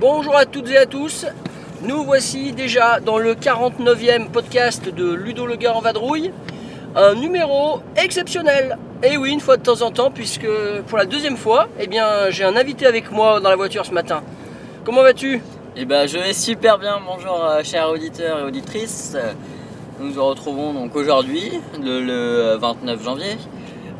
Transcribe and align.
Bonjour 0.00 0.36
à 0.36 0.44
toutes 0.44 0.68
et 0.70 0.76
à 0.76 0.86
tous. 0.86 1.24
Nous 1.82 2.02
voici 2.02 2.52
déjà 2.52 2.98
dans 2.98 3.18
le 3.18 3.34
49e 3.34 4.28
podcast 4.28 4.92
de 4.92 5.12
Ludo 5.12 5.46
Le 5.46 5.54
Gars 5.54 5.74
en 5.74 5.80
vadrouille. 5.80 6.32
Un 6.96 7.14
numéro 7.14 7.80
exceptionnel. 7.96 8.76
Et 9.04 9.16
oui, 9.16 9.30
une 9.30 9.38
fois 9.38 9.56
de 9.56 9.62
temps 9.62 9.80
en 9.82 9.92
temps, 9.92 10.10
puisque 10.10 10.48
pour 10.88 10.98
la 10.98 11.04
deuxième 11.04 11.36
fois, 11.36 11.68
eh 11.78 11.86
bien, 11.86 12.30
j'ai 12.30 12.42
un 12.42 12.56
invité 12.56 12.84
avec 12.84 13.12
moi 13.12 13.38
dans 13.38 13.48
la 13.48 13.54
voiture 13.54 13.86
ce 13.86 13.92
matin. 13.92 14.22
Comment 14.84 15.02
vas-tu? 15.02 15.40
Eh 15.76 15.84
ben, 15.84 16.08
je 16.08 16.18
vais 16.18 16.32
super 16.32 16.78
bien. 16.78 16.98
Bonjour, 17.06 17.44
euh, 17.44 17.62
chers 17.62 17.88
auditeurs 17.88 18.40
et 18.40 18.42
auditrices. 18.42 19.16
Nous 20.00 20.12
nous 20.12 20.24
retrouvons 20.24 20.72
donc 20.72 20.96
aujourd'hui, 20.96 21.60
le, 21.80 22.00
le 22.00 22.56
29 22.58 23.04
janvier, 23.04 23.36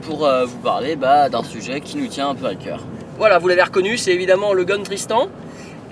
pour 0.02 0.26
euh, 0.26 0.44
vous 0.46 0.58
parler 0.58 0.96
bah, 0.96 1.28
d'un 1.28 1.44
sujet 1.44 1.80
qui 1.80 1.96
nous 1.96 2.08
tient 2.08 2.30
un 2.30 2.34
peu 2.34 2.46
à 2.46 2.56
cœur. 2.56 2.80
Voilà, 3.18 3.38
vous 3.38 3.46
l'avez 3.46 3.62
reconnu, 3.62 3.98
c'est 3.98 4.12
évidemment 4.12 4.52
le 4.52 4.64
Gun 4.64 4.82
Tristan. 4.82 5.28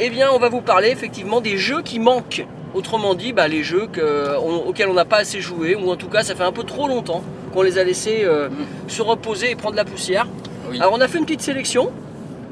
Eh 0.01 0.11
bien, 0.11 0.31
on 0.33 0.39
va 0.39 0.49
vous 0.49 0.63
parler 0.63 0.89
effectivement 0.89 1.41
des 1.41 1.59
jeux 1.59 1.83
qui 1.83 2.01
manquent. 2.01 2.45
Autrement 2.75 3.15
dit, 3.15 3.33
bah, 3.33 3.49
les 3.49 3.63
jeux 3.63 3.87
que- 3.91 4.37
on- 4.39 4.69
auxquels 4.69 4.89
on 4.89 4.95
n'a 4.95 5.05
pas 5.07 5.19
assez 5.19 5.41
joué, 5.41 5.75
ou 5.75 5.91
en 5.91 5.97
tout 5.97 6.09
cas, 6.09 6.23
ça 6.23 6.35
fait 6.35 6.43
un 6.45 6.53
peu 6.53 6.65
trop 6.65 6.87
longtemps 6.87 7.23
qu'on 7.55 7.63
les 7.63 7.79
a 7.79 7.85
laissés 7.85 8.21
euh, 8.25 8.49
Mm. 8.49 8.89
se 8.89 9.03
reposer 9.03 9.51
et 9.53 9.57
prendre 9.57 9.77
la 9.77 9.85
poussière. 9.85 10.27
Oui. 10.71 10.79
Alors, 10.79 10.93
on 10.95 11.01
a 11.01 11.09
fait 11.09 11.19
une 11.19 11.25
petite 11.25 11.41
sélection. 11.41 11.87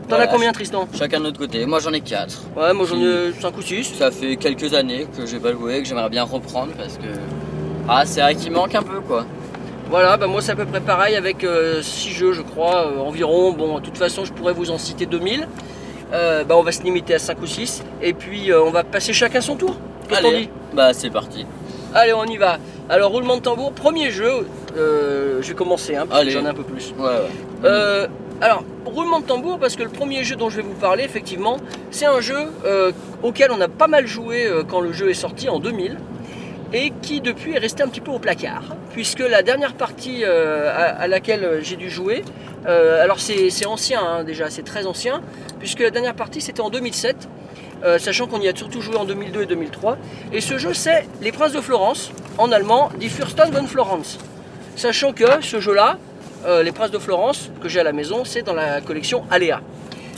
T'en 0.09 0.17
Voilà, 0.17 0.25
as 0.25 0.27
combien, 0.29 0.53
Tristan? 0.53 0.89
Chacun 0.97 1.19
de 1.19 1.25
notre 1.25 1.39
côté. 1.39 1.67
Moi, 1.67 1.81
j'en 1.81 1.93
ai 1.93 2.01
4. 2.01 2.45
Ouais, 2.57 2.73
moi 2.73 2.87
j'en 2.87 2.97
ai 2.97 3.33
5 3.41 3.57
ou 3.59 3.63
6. 3.63 3.93
Ça 3.99 4.11
fait 4.13 4.37
quelques 4.37 4.73
années 4.73 5.07
que 5.17 5.27
j'ai 5.27 5.39
pas 5.41 5.53
joué, 5.53 5.83
que 5.83 5.89
j'aimerais 5.89 6.09
bien 6.09 6.23
reprendre 6.23 6.73
parce 6.79 6.95
que. 6.97 7.09
Ah, 7.89 8.05
c'est 8.07 8.21
vrai 8.21 8.37
qu'il 8.37 8.53
manque 8.53 8.75
un 8.77 8.83
peu 8.85 9.01
quoi. 9.01 9.27
Voilà, 9.91 10.17
bah 10.17 10.27
moi 10.29 10.41
c'est 10.41 10.53
à 10.53 10.57
peu 10.57 10.65
près 10.65 10.81
pareil 10.81 11.15
avec 11.17 11.45
6 11.83 12.11
jeux, 12.11 12.33
je 12.33 12.43
crois, 12.43 12.87
euh, 12.87 12.99
environ. 13.01 13.53
Bon, 13.53 13.79
de 13.79 13.85
toute 13.85 13.99
façon, 13.99 14.25
je 14.25 14.33
pourrais 14.33 14.53
vous 14.53 14.71
en 14.71 14.79
citer 14.79 15.07
2000. 15.07 15.47
Euh, 16.13 16.45
bah, 16.45 16.55
on 16.57 16.63
va 16.63 16.71
se 16.73 16.83
limiter 16.85 17.15
à 17.15 17.19
5 17.19 17.43
ou 17.43 17.47
6. 17.47 17.83
Et 18.01 18.13
puis, 18.13 18.53
euh, 18.53 18.63
on 18.63 18.71
va 18.71 18.85
passer 18.85 19.13
chacun 19.13 19.41
son 19.41 19.57
tour. 19.57 19.77
Allez, 20.15 20.49
bah 20.75 20.93
c'est 20.93 21.11
parti. 21.11 21.47
Allez, 21.95 22.13
on 22.13 22.25
y 22.25 22.37
va. 22.37 22.59
Alors, 22.89 23.11
roulement 23.11 23.37
de 23.37 23.43
tambour, 23.43 23.73
premier 23.73 24.11
jeu. 24.11 24.47
euh, 24.77 25.39
je 25.43 25.49
vais 25.49 25.55
commencer, 25.55 25.97
hein, 25.97 26.05
parce 26.07 26.21
que 26.21 26.23
Allez. 26.27 26.31
j'en 26.33 26.45
ai 26.45 26.49
un 26.49 26.55
peu 26.55 26.63
plus. 26.63 26.95
Ouais, 26.99 27.07
ouais. 27.07 27.13
Euh, 27.65 28.07
alors, 28.41 28.65
roulement 28.85 29.21
de 29.21 29.25
tambour, 29.25 29.59
parce 29.59 29.77
que 29.77 29.83
le 29.83 29.89
premier 29.89 30.23
jeu 30.25 30.37
dont 30.37 30.51
je 30.51 30.57
vais 30.57 30.63
vous 30.63 30.75
parler, 30.75 31.05
effectivement, 31.05 31.57
c'est 31.91 32.05
un 32.07 32.21
jeu 32.21 32.37
euh, 32.67 32.93
auquel 33.23 33.51
on 33.51 33.61
a 33.61 33.69
pas 33.69 33.87
mal 33.89 34.07
joué 34.07 34.47
quand 34.69 34.81
le 34.81 34.93
jeu 34.93 35.09
est 35.11 35.15
sorti 35.15 35.49
en 35.49 35.59
2000 35.59 35.97
et 36.73 36.93
qui 37.01 37.21
depuis 37.21 37.55
est 37.55 37.59
resté 37.59 37.83
un 37.83 37.89
petit 37.89 38.01
peu 38.01 38.11
au 38.11 38.19
placard, 38.19 38.63
puisque 38.93 39.21
la 39.21 39.43
dernière 39.43 39.73
partie 39.75 40.23
euh, 40.25 40.69
à, 40.71 40.83
à 41.01 41.07
laquelle 41.07 41.61
j'ai 41.63 41.77
dû 41.77 41.89
jouer, 41.89 42.25
euh, 42.67 43.03
alors 43.03 43.21
c'est 43.21 43.51
c'est 43.51 43.67
ancien 43.67 44.01
hein, 44.03 44.25
déjà, 44.25 44.51
c'est 44.51 44.65
très 44.65 44.85
ancien, 44.85 45.23
puisque 45.61 45.79
la 45.81 45.91
dernière 45.91 46.15
partie 46.15 46.41
c'était 46.41 46.61
en 46.61 46.69
2007, 46.69 47.29
euh, 47.85 47.99
sachant 47.99 48.27
qu'on 48.27 48.41
y 48.41 48.49
a 48.49 48.55
surtout 48.57 48.81
joué 48.81 48.97
en 48.97 49.05
2002 49.05 49.43
et 49.43 49.47
2003, 49.47 49.97
et 50.33 50.41
ce 50.41 50.59
jeu 50.59 50.75
c'est 50.75 51.07
Les 51.21 51.33
Princes 51.33 51.53
de 51.53 51.61
Florence, 51.61 52.11
en 52.39 52.51
allemand, 52.53 52.91
Die 52.99 53.09
Fürsten 53.09 53.51
von 53.51 53.67
Florence. 53.67 54.19
Sachant 54.77 55.13
que 55.13 55.25
ce 55.43 55.61
jeu-là, 55.61 55.99
euh, 56.47 56.63
Les 56.63 56.73
Princes 56.73 56.91
de 56.91 56.99
Florence, 56.99 57.51
que 57.63 57.69
j'ai 57.69 57.81
à 57.81 57.85
la 57.85 57.93
maison, 57.93 58.25
c'est 58.25 58.43
dans 58.43 58.55
la 58.55 58.81
collection 58.81 59.25
Aléa. 59.31 59.61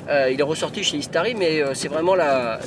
Euh, 0.08 0.30
il 0.32 0.40
est 0.40 0.42
ressorti 0.44 0.82
chez 0.82 0.96
Istari, 0.96 1.34
mais 1.34 1.60
euh, 1.62 1.74
c'est 1.74 1.88
vraiment 1.88 2.14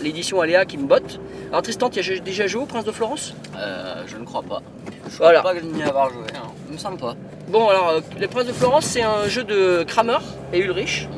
l'édition 0.03 0.41
Aléa 0.41 0.63
qui 0.65 0.77
me 0.77 0.85
botte. 0.85 1.19
Alors 1.49 1.63
Tristan, 1.63 1.89
tu 1.89 1.99
as 1.99 2.19
déjà 2.19 2.45
joué 2.45 2.61
au 2.61 2.65
Prince 2.67 2.85
de 2.85 2.91
Florence? 2.91 3.33
Euh, 3.57 4.03
je 4.05 4.15
ne 4.17 4.25
crois 4.25 4.43
pas. 4.43 4.61
Je 5.09 5.17
Voilà. 5.17 5.39
crois 5.39 5.51
pas 5.53 5.57
que 5.59 5.63
je 5.65 5.69
n'y 5.75 5.81
avoir 5.83 6.09
joué. 6.11 6.23
hein. 6.35 6.47
Il 6.69 6.73
me 6.73 6.77
semble 6.77 6.97
pas. 6.99 7.15
Bon, 7.49 7.67
alors 7.67 7.95
Les 8.19 8.27
Princes 8.27 8.45
de 8.45 8.53
Florence, 8.53 8.85
c'est 8.85 9.01
un 9.01 9.27
jeu 9.27 9.43
de 9.43 9.83
Kramer 9.87 10.19
et 10.53 10.59
Ulrich. 10.59 11.09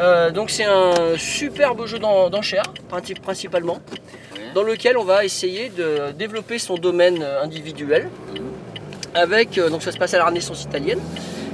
Euh, 0.00 0.30
donc 0.30 0.50
c'est 0.50 0.64
un 0.64 0.92
superbe 1.18 1.84
jeu 1.86 1.98
d'en- 1.98 2.30
d'enchères, 2.30 2.72
princi- 2.90 3.20
principalement, 3.20 3.78
dans 4.54 4.62
lequel 4.62 4.96
on 4.96 5.04
va 5.04 5.24
essayer 5.24 5.68
de 5.68 6.12
développer 6.18 6.58
son 6.58 6.76
domaine 6.76 7.18
euh, 7.22 7.42
individuel. 7.42 8.08
Avec, 9.14 9.58
euh, 9.58 9.68
donc 9.68 9.82
ça 9.82 9.92
se 9.92 9.98
passe 9.98 10.14
à 10.14 10.18
la 10.18 10.24
Renaissance 10.24 10.62
italienne. 10.62 11.00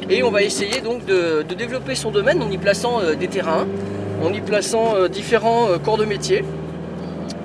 Et 0.08 0.22
on 0.22 0.30
va 0.30 0.42
essayer 0.42 0.80
donc 0.80 1.04
de, 1.06 1.42
de 1.48 1.54
développer 1.54 1.94
son 1.96 2.10
domaine 2.12 2.40
en 2.42 2.50
y 2.50 2.58
plaçant 2.58 3.00
euh, 3.00 3.14
des 3.14 3.26
terrains, 3.28 3.66
en 4.22 4.32
y 4.32 4.40
plaçant 4.40 4.94
euh, 4.94 5.08
différents 5.08 5.66
corps 5.84 5.96
de 5.98 6.04
métier 6.04 6.44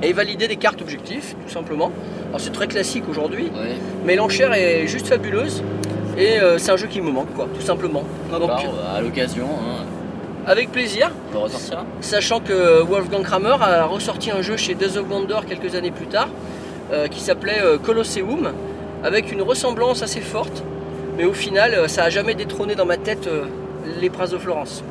et 0.04 0.14
valider 0.14 0.48
des 0.48 0.58
cartes 0.58 0.82
objectifs, 0.82 1.36
tout 1.48 1.52
simplement. 1.52 1.92
Alors 2.30 2.40
c'est 2.42 2.52
très 2.52 2.68
classique 2.68 3.06
aujourd'hui, 3.10 3.52
mais 4.06 4.16
l'enchère 4.16 4.54
est 4.54 4.86
juste 4.88 5.08
fabuleuse 5.08 5.64
et 6.18 6.38
c'est 6.58 6.72
un 6.72 6.78
jeu 6.78 6.88
qui 6.88 7.02
me 7.02 7.10
manque, 7.12 7.34
quoi, 7.34 7.48
tout 7.56 7.62
simplement. 7.66 8.04
Donc, 8.40 8.50
Bah, 8.76 8.94
à 8.98 9.02
l'occasion, 9.02 9.46
hein, 9.46 9.86
avec 10.48 10.72
plaisir, 10.72 11.12
on 11.32 11.34
le 11.38 11.40
ressortira. 11.44 11.86
sachant 12.02 12.40
que 12.40 12.82
Wolfgang 12.82 13.24
Kramer 13.24 13.56
a 13.62 13.86
ressorti 13.86 14.32
un 14.32 14.42
jeu 14.42 14.58
chez 14.58 14.74
Days 14.74 14.98
of 14.98 15.06
Wonder 15.10 15.40
quelques 15.48 15.76
années 15.76 15.92
plus 15.92 16.08
tard 16.08 16.30
euh, 16.92 17.08
qui 17.08 17.20
s'appelait 17.20 17.62
euh, 17.62 17.78
Colosseum 17.78 18.52
avec 19.04 19.32
une 19.32 19.42
ressemblance 19.42 20.02
assez 20.04 20.20
forte, 20.22 20.64
mais 21.18 21.26
au 21.26 21.34
final, 21.34 21.74
euh, 21.74 21.88
ça 21.88 22.04
a 22.04 22.10
jamais 22.10 22.34
détrôné 22.36 22.76
dans 22.76 22.86
ma 22.86 22.98
tête 22.98 23.28
euh, 23.28 23.46
les 24.00 24.10
Princes 24.10 24.32
de 24.32 24.38
Florence. 24.38 24.84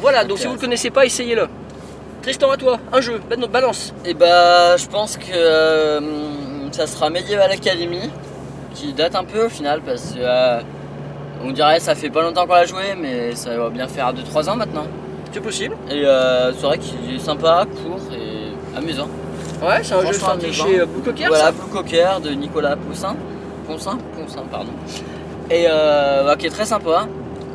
Voilà, 0.00 0.24
donc 0.24 0.38
si 0.38 0.44
vous 0.44 0.50
ne 0.52 0.56
le 0.56 0.60
connaissez 0.60 0.90
pas, 0.90 1.04
essayez-le. 1.04 1.46
Tristan, 2.22 2.50
à 2.50 2.56
toi, 2.56 2.78
un 2.92 3.00
jeu, 3.00 3.20
ba- 3.28 3.46
balance. 3.46 3.92
Et 4.04 4.14
bah, 4.14 4.76
je 4.76 4.86
pense 4.86 5.16
que 5.16 5.24
euh, 5.32 6.00
ça 6.72 6.86
sera 6.86 7.10
Medieval 7.10 7.50
Academy, 7.50 8.10
qui 8.74 8.92
date 8.92 9.16
un 9.16 9.24
peu 9.24 9.46
au 9.46 9.48
final, 9.48 9.80
parce 9.84 10.12
que 10.12 10.20
on 11.44 11.50
dirait 11.50 11.80
ça 11.80 11.94
fait 11.94 12.10
pas 12.10 12.22
longtemps 12.22 12.46
qu'on 12.46 12.54
l'a 12.54 12.66
joué, 12.66 12.94
mais 13.00 13.34
ça 13.34 13.56
va 13.56 13.70
bien 13.70 13.88
faire 13.88 14.12
2-3 14.12 14.50
ans 14.50 14.56
maintenant. 14.56 14.86
C'est 15.32 15.40
possible 15.40 15.76
Et 15.90 16.04
euh, 16.04 16.52
c'est 16.54 16.66
vrai 16.66 16.78
qu'il 16.78 17.14
est 17.14 17.18
sympa, 17.18 17.66
court 17.84 18.00
et 18.12 18.76
amusant. 18.76 19.08
Ouais, 19.62 19.80
c'est 19.82 19.94
un 19.94 20.06
jeu 20.06 20.12
sorti 20.12 20.46
amusant. 20.46 20.66
chez 20.66 20.80
euh, 20.80 20.86
Blue 20.86 21.02
Cocker, 21.02 21.26
voilà, 21.28 21.44
ça 21.44 21.52
Blue 21.52 21.68
Cocker 21.70 22.20
de 22.22 22.30
Nicolas 22.30 22.76
Poussin. 22.76 23.14
Poncin 23.66 23.98
Poncin, 24.16 24.42
pardon. 24.50 24.72
Et 25.50 25.66
euh, 25.68 26.24
bah, 26.24 26.36
qui 26.36 26.46
est 26.46 26.50
très 26.50 26.64
sympa. 26.64 27.06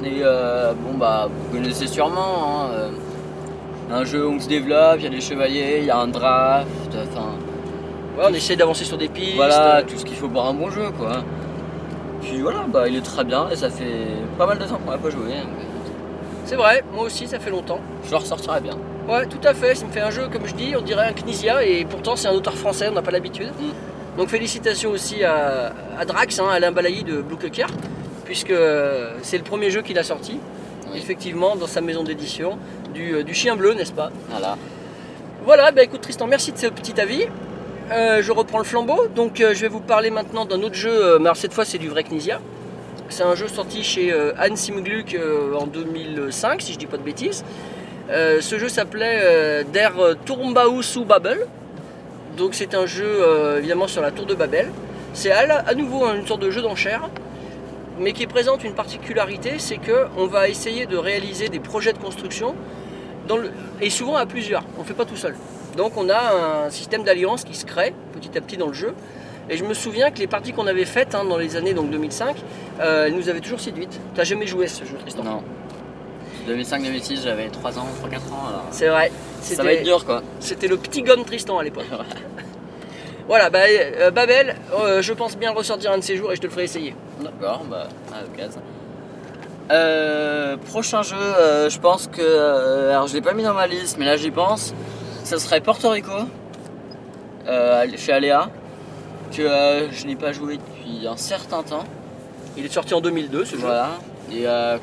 Et 0.03 0.19
euh, 0.22 0.73
bon, 0.73 0.97
bah, 0.97 1.27
vous 1.29 1.57
connaissez 1.57 1.88
sûrement. 1.88 2.69
hein, 2.72 2.91
un 3.91 4.05
jeu 4.05 4.25
où 4.27 4.31
on 4.33 4.39
se 4.39 4.47
développe, 4.47 4.95
il 4.97 5.03
y 5.03 5.07
a 5.07 5.09
des 5.09 5.22
chevaliers, 5.22 5.77
il 5.79 5.85
y 5.85 5.89
a 5.91 5.97
un 5.97 6.07
draft, 6.07 6.67
enfin. 6.93 7.27
Ouais, 8.17 8.25
on 8.29 8.33
essaie 8.33 8.55
d'avancer 8.55 8.85
sur 8.85 8.97
des 8.97 9.07
pistes. 9.07 9.35
Voilà, 9.35 9.81
tout 9.83 9.97
ce 9.97 10.05
qu'il 10.05 10.16
faut 10.16 10.27
pour 10.27 10.45
un 10.45 10.53
bon 10.53 10.69
jeu, 10.69 10.89
quoi. 10.97 11.23
Puis 12.23 12.41
voilà, 12.41 12.66
bah, 12.67 12.88
il 12.88 12.95
est 12.95 13.01
très 13.01 13.23
bien 13.23 13.50
et 13.50 13.56
ça 13.56 13.69
fait 13.69 14.07
pas 14.38 14.45
mal 14.45 14.57
de 14.57 14.66
temps 14.66 14.79
qu'on 14.84 14.91
n'a 14.91 14.97
pas 14.97 15.09
joué. 15.09 15.28
donc, 15.29 15.50
C'est 16.45 16.56
vrai, 16.56 16.84
moi 16.94 17.06
aussi, 17.06 17.28
ça 17.28 17.39
fait 17.39 17.50
longtemps. 17.50 17.79
Je 18.06 18.11
le 18.11 18.17
ressortirai 18.17 18.61
bien. 18.61 18.78
Ouais, 19.07 19.25
tout 19.25 19.45
à 19.45 19.53
fait. 19.53 19.75
Ça 19.75 19.85
me 19.85 19.91
fait 19.91 20.01
un 20.01 20.09
jeu, 20.11 20.28
comme 20.31 20.45
je 20.45 20.53
dis, 20.56 20.73
on 20.78 20.81
dirait 20.81 21.07
un 21.07 21.13
Knizia, 21.13 21.63
et 21.66 21.85
pourtant 21.85 22.16
c'est 22.16 22.28
un 22.28 22.34
auteur 22.34 22.53
français, 22.56 22.88
on 22.89 22.94
n'a 22.94 23.01
pas 23.01 23.11
l'habitude. 23.11 23.47
Mm. 23.59 24.17
Donc 24.17 24.29
félicitations 24.29 24.91
aussi 24.91 25.23
à, 25.23 25.73
à 25.97 26.06
Drax, 26.06 26.39
hein, 26.39 26.47
Alain 26.51 26.72
Balailly 26.72 27.03
de 27.03 27.22
Blue 27.22 27.35
Cocker, 27.35 27.66
puisque 28.25 28.51
euh, 28.51 29.13
c'est 29.23 29.38
le 29.38 29.44
premier 29.44 29.72
jeu 29.72 29.81
qu'il 29.81 29.97
a 29.97 30.03
sorti, 30.03 30.40
Oui. 30.91 30.97
effectivement, 31.00 31.55
dans 31.55 31.67
sa 31.67 31.81
maison 31.81 32.03
d'édition, 32.03 32.57
du, 32.94 33.16
euh, 33.16 33.23
du 33.23 33.34
chien 33.34 33.55
bleu, 33.55 33.73
n'est-ce 33.73 33.91
pas? 33.91 34.11
Voilà. 34.29 34.55
Voilà, 35.45 35.72
bah 35.72 35.84
écoute 35.84 36.01
Tristan, 36.01 36.28
merci 36.28 36.51
de 36.53 36.57
ce 36.57 36.67
petit 36.67 37.00
avis. 37.01 37.25
Euh, 37.91 38.21
je 38.21 38.31
reprends 38.31 38.59
le 38.59 38.63
flambeau, 38.63 39.07
donc 39.13 39.41
euh, 39.41 39.53
je 39.53 39.61
vais 39.61 39.67
vous 39.67 39.81
parler 39.81 40.09
maintenant 40.09 40.45
d'un 40.45 40.61
autre 40.61 40.75
jeu, 40.75 40.89
euh, 40.89 41.19
mais 41.19 41.25
alors 41.25 41.35
cette 41.35 41.53
fois 41.53 41.66
c'est 41.66 41.77
du 41.77 41.89
vrai 41.89 42.03
Knizia. 42.03 42.39
C'est 43.09 43.23
un 43.23 43.35
jeu 43.35 43.47
sorti 43.47 43.84
chez 43.84 44.13
Simglück 44.55 45.13
euh, 45.13 45.53
en 45.55 45.67
2005, 45.67 46.61
si 46.61 46.73
je 46.73 46.79
dis 46.79 46.85
pas 46.85 46.97
de 46.97 47.03
bêtises. 47.03 47.43
Ce 48.09 48.58
jeu 48.58 48.69
s'appelait 48.69 49.63
Der 49.72 49.93
Turmbau 50.25 50.81
zu 50.81 51.05
Babel. 51.05 51.46
Donc 52.37 52.55
c'est 52.55 52.73
un 52.73 52.87
jeu 52.87 53.19
évidemment 53.59 53.87
sur 53.87 54.02
la 54.02 54.09
tour 54.11 54.25
de 54.25 54.34
Babel. 54.34 54.72
C'est 55.13 55.31
à, 55.31 55.75
nouveau 55.75 56.08
une 56.08 56.25
sorte 56.25 56.41
de 56.41 56.49
jeu 56.49 56.63
d'enchères, 56.63 57.09
mais 57.99 58.13
qui 58.13 58.25
présente 58.25 58.63
une 58.63 58.73
particularité, 58.73 59.59
c'est 59.59 59.78
que 59.78 60.08
on 60.17 60.25
va 60.25 60.49
essayer 60.49 60.87
de 60.87 60.97
réaliser 60.97 61.49
des 61.49 61.59
projets 61.59 61.93
de 61.93 61.99
construction 61.99 62.55
et 63.79 63.91
souvent 63.91 64.16
à 64.16 64.25
plusieurs. 64.25 64.63
On 64.78 64.81
ne 64.81 64.87
fait 64.87 64.96
pas 64.96 65.05
tout 65.05 65.17
seul. 65.17 65.35
Donc 65.78 65.97
on 65.97 66.09
a 66.09 66.66
un 66.66 66.70
système 66.70 67.03
d'alliance 67.03 67.43
qui 67.43 67.55
se 67.55 67.66
crée 67.66 67.93
petit 68.14 68.37
à 68.37 68.41
petit 68.41 68.58
dans 68.58 68.67
le 68.67 68.73
jeu. 68.73 68.93
Et 69.49 69.58
je 69.58 69.66
me 69.66 69.73
souviens 69.73 70.11
que 70.11 70.20
les 70.20 70.28
parties 70.28 70.53
qu'on 70.53 70.67
avait 70.67 70.85
faites 70.85 71.16
hein, 71.16 71.25
dans 71.25 71.37
les 71.37 71.58
années 71.58 71.73
donc 71.73 71.90
2005, 71.90 72.37
euh, 72.79 73.08
elles 73.08 73.16
nous 73.16 73.28
avaient 73.29 73.41
toujours 73.41 73.59
séduites. 73.59 73.99
T'as 74.16 74.23
jamais 74.23 74.47
joué 74.47 74.66
à 74.66 74.70
ce 74.70 74.85
jeu, 74.85 74.96
Tristan? 74.97 75.23
Non. 75.23 75.43
2005-2006, 76.47 77.23
j'avais 77.23 77.47
3 77.49 77.79
ans, 77.79 77.87
3-4 78.03 78.16
ans 78.34 78.47
alors. 78.47 78.66
C'est 78.72 78.87
vrai. 78.87 79.11
Ça 79.41 79.64
va 79.64 79.73
être 79.73 79.84
dur 79.84 80.05
quoi. 80.05 80.22
c'était 80.40 80.67
le 80.67 80.78
petit 80.78 81.02
gun 81.02 81.23
Tristan 81.23 81.58
à 81.58 81.64
l'époque. 81.64 81.85
Voilà, 83.28 83.49
bah, 83.49 83.59
euh, 83.70 84.11
Babel, 84.11 84.55
euh, 84.73 85.02
je 85.02 85.14
pense 85.14 85.37
bien 85.37 85.52
le 85.53 85.58
ressortir 85.58 85.91
un 85.91 85.97
de 85.97 86.03
ces 86.03 86.17
jours 86.17 86.34
et 86.34 86.35
je 86.35 86.41
te 86.41 86.47
le 86.47 86.52
ferai 86.52 86.66
essayer. 86.66 86.93
D'accord, 87.22 87.64
bah, 87.70 87.87
à 88.14 88.22
l'occasion. 88.22 88.61
Euh, 89.72 90.58
prochain 90.58 91.03
jeu, 91.03 91.16
je 91.70 91.79
pense 91.79 92.08
que. 92.08 92.90
alors, 92.90 93.08
je 93.08 93.14
l'ai 93.14 93.22
pas 93.22 93.34
mis 93.34 93.43
dans 93.43 93.53
ma 93.53 93.66
liste, 93.66 93.97
mais 93.97 94.05
là 94.05 94.17
j'y 94.17 94.29
pense. 94.29 94.73
Ça 95.34 95.40
serait 95.40 95.62
Porto 95.62 95.90
Rico, 95.90 96.12
euh, 97.47 97.88
chez 97.97 98.12
Aléa, 98.12 98.52
que 99.35 99.41
euh, 99.41 99.91
je 99.91 100.06
n'ai 100.06 100.16
pas 100.16 100.32
joué 100.32 100.58
depuis 100.58 101.08
un 101.08 101.18
certain 101.18 101.64
temps. 101.64 101.85
Il 102.56 102.64
est 102.64 102.72
sorti 102.72 102.94
en 102.94 103.02
2002 103.02 103.44
ce 103.46 103.56
jeu. 103.56 103.62
Voilà. 103.64 103.90
Et 104.32 104.44
euh, 104.46 104.78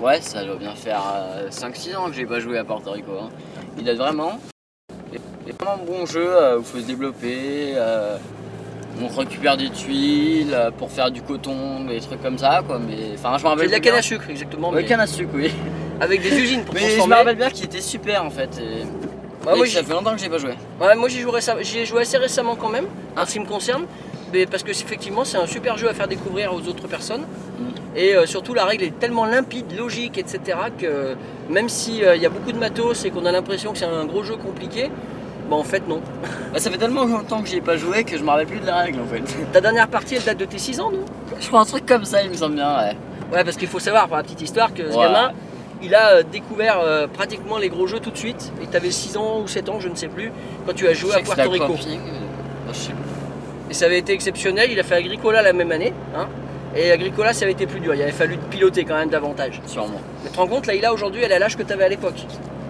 ouais, 0.00 0.20
ça 0.20 0.44
doit 0.44 0.54
bien 0.54 0.76
faire 0.76 1.02
5-6 1.50 1.96
ans 1.96 2.04
que 2.06 2.12
j'ai 2.12 2.24
pas 2.24 2.38
joué 2.38 2.56
à 2.56 2.62
Porto 2.62 2.92
Rico. 2.92 3.10
hein. 3.20 3.30
Il 3.76 3.82
date 3.84 3.96
vraiment. 3.96 4.38
Vraiment 5.58 5.82
un 5.82 5.84
bon 5.84 6.06
jeu 6.06 6.24
euh, 6.24 6.58
où 6.58 6.60
il 6.60 6.64
faut 6.64 6.78
se 6.78 6.84
développer. 6.86 7.72
euh, 7.74 8.16
on 9.02 9.08
récupère 9.08 9.56
des 9.56 9.70
tuiles 9.70 10.52
euh, 10.54 10.70
pour 10.70 10.92
faire 10.92 11.10
du 11.10 11.20
coton, 11.22 11.82
des 11.88 11.98
trucs 11.98 12.22
comme 12.22 12.38
ça 12.38 12.62
quoi. 12.64 12.78
Mais 12.78 13.14
enfin, 13.14 13.36
je 13.38 13.42
me 13.42 13.48
rappelle 13.48 13.66
de 13.66 13.72
la 13.72 13.80
canne 13.80 13.96
à 13.96 14.02
sucre 14.02 14.30
exactement, 14.30 14.68
Ouais, 14.70 14.82
mais 14.82 14.88
canne 14.88 15.00
à 15.00 15.06
sucre, 15.08 15.32
oui. 15.34 15.50
avec 16.00 16.22
des 16.22 16.30
usines 16.38 16.62
pour 16.62 16.74
Mais 16.74 16.80
je 16.80 16.84
me 16.86 16.90
transformer. 16.90 17.14
rappelle 17.16 17.36
bien 17.36 17.50
qu'il 17.50 17.64
était 17.64 17.80
super 17.80 18.24
en 18.24 18.30
fait. 18.30 18.50
Et... 18.60 18.84
Ouais, 19.46 19.54
et 19.54 19.56
moi, 19.56 19.66
ça 19.66 19.82
fait 19.82 19.92
longtemps 19.92 20.12
que 20.14 20.18
j'ai 20.20 20.28
pas 20.28 20.38
joué. 20.38 20.50
Ouais, 20.80 20.94
moi 20.96 21.08
j'y 21.08 21.20
ai 21.78 21.84
joué 21.86 22.00
assez 22.02 22.18
récemment 22.18 22.56
quand 22.56 22.68
même, 22.68 22.86
en 23.16 23.24
ce 23.24 23.32
qui 23.32 23.40
me 23.40 23.46
concerne, 23.46 23.84
mais 24.32 24.46
parce 24.46 24.62
que 24.62 24.70
effectivement 24.70 25.24
c'est 25.24 25.38
un 25.38 25.46
super 25.46 25.78
jeu 25.78 25.88
à 25.88 25.94
faire 25.94 26.08
découvrir 26.08 26.52
aux 26.52 26.60
autres 26.68 26.88
personnes. 26.88 27.24
Et 27.96 28.14
euh, 28.14 28.26
surtout 28.26 28.52
la 28.54 28.64
règle 28.64 28.84
est 28.84 28.98
tellement 28.98 29.24
limpide, 29.24 29.76
logique, 29.76 30.18
etc. 30.18 30.58
que 30.78 31.16
même 31.48 31.68
s'il 31.68 31.96
y 32.00 32.26
a 32.26 32.28
beaucoup 32.28 32.52
de 32.52 32.58
matos 32.58 33.04
et 33.04 33.10
qu'on 33.10 33.24
a 33.26 33.32
l'impression 33.32 33.72
que 33.72 33.78
c'est 33.78 33.86
un 33.86 34.04
gros 34.04 34.22
jeu 34.22 34.36
compliqué, 34.36 34.90
bah 35.48 35.56
en 35.56 35.64
fait 35.64 35.86
non. 35.88 36.00
Bah, 36.52 36.58
ça 36.58 36.70
fait 36.70 36.78
tellement 36.78 37.04
longtemps 37.04 37.42
que 37.42 37.48
j'y 37.48 37.56
ai 37.56 37.60
pas 37.60 37.76
joué 37.76 38.04
que 38.04 38.16
je 38.18 38.22
me 38.22 38.28
rappelle 38.30 38.46
plus 38.46 38.60
de 38.60 38.66
la 38.66 38.76
règle 38.76 39.00
en 39.00 39.06
fait. 39.06 39.22
Ta 39.52 39.60
dernière 39.60 39.88
partie 39.88 40.16
elle 40.16 40.24
date 40.24 40.38
de 40.38 40.44
tes 40.44 40.58
6 40.58 40.80
ans 40.80 40.90
non? 40.90 41.04
Je 41.40 41.46
crois 41.46 41.60
un 41.60 41.64
truc 41.64 41.86
comme 41.86 42.04
ça, 42.04 42.22
il 42.22 42.30
me 42.30 42.34
semble 42.36 42.56
bien, 42.56 42.76
ouais. 42.76 42.96
Ouais 43.32 43.44
parce 43.44 43.56
qu'il 43.56 43.68
faut 43.68 43.78
savoir, 43.78 44.08
par 44.08 44.18
la 44.18 44.24
petite 44.24 44.42
histoire, 44.42 44.72
que 44.74 44.86
ce 44.88 44.92
Voilà. 44.92 45.12
gamin, 45.12 45.32
il 45.82 45.94
a 45.94 46.08
euh, 46.16 46.22
découvert 46.22 46.80
euh, 46.80 47.06
pratiquement 47.06 47.58
les 47.58 47.68
gros 47.68 47.86
jeux 47.86 48.00
tout 48.00 48.10
de 48.10 48.16
suite. 48.18 48.52
Et 48.62 48.66
t'avais 48.66 48.90
6 48.90 49.16
ans 49.16 49.40
ou 49.42 49.48
7 49.48 49.68
ans, 49.68 49.80
je 49.80 49.88
ne 49.88 49.94
sais 49.94 50.08
plus, 50.08 50.32
quand 50.66 50.74
tu 50.74 50.86
as 50.88 50.92
joué 50.94 51.14
à 51.14 51.20
Puerto 51.20 51.50
Rico. 51.50 51.66
camping, 51.68 52.00
euh, 52.00 52.72
je 52.72 52.78
sais 52.78 52.92
plus. 52.92 52.98
Et 53.70 53.74
ça 53.74 53.84
avait 53.86 53.98
été 53.98 54.12
exceptionnel, 54.12 54.70
il 54.72 54.80
a 54.80 54.82
fait 54.82 54.94
Agricola 54.96 55.42
la 55.42 55.52
même 55.52 55.70
année. 55.72 55.92
hein. 56.16 56.26
et 56.74 56.90
Agricola 56.90 57.32
ça 57.34 57.44
avait 57.44 57.52
été 57.52 57.66
plus 57.66 57.80
dur, 57.80 57.94
il 57.94 58.00
avait 58.02 58.12
fallu 58.12 58.38
piloter 58.50 58.84
quand 58.84 58.94
même 58.96 59.10
davantage. 59.10 59.60
Sûrement. 59.66 60.00
Mais 60.24 60.30
tu 60.30 60.34
te 60.36 60.40
rends 60.40 60.46
compte, 60.46 60.66
Laïla 60.66 60.92
aujourd'hui 60.92 61.20
elle 61.22 61.32
a 61.32 61.38
l'âge 61.38 61.56
que 61.56 61.62
tu 61.62 61.72
avais 61.72 61.84
à 61.84 61.88
l'époque. 61.88 62.24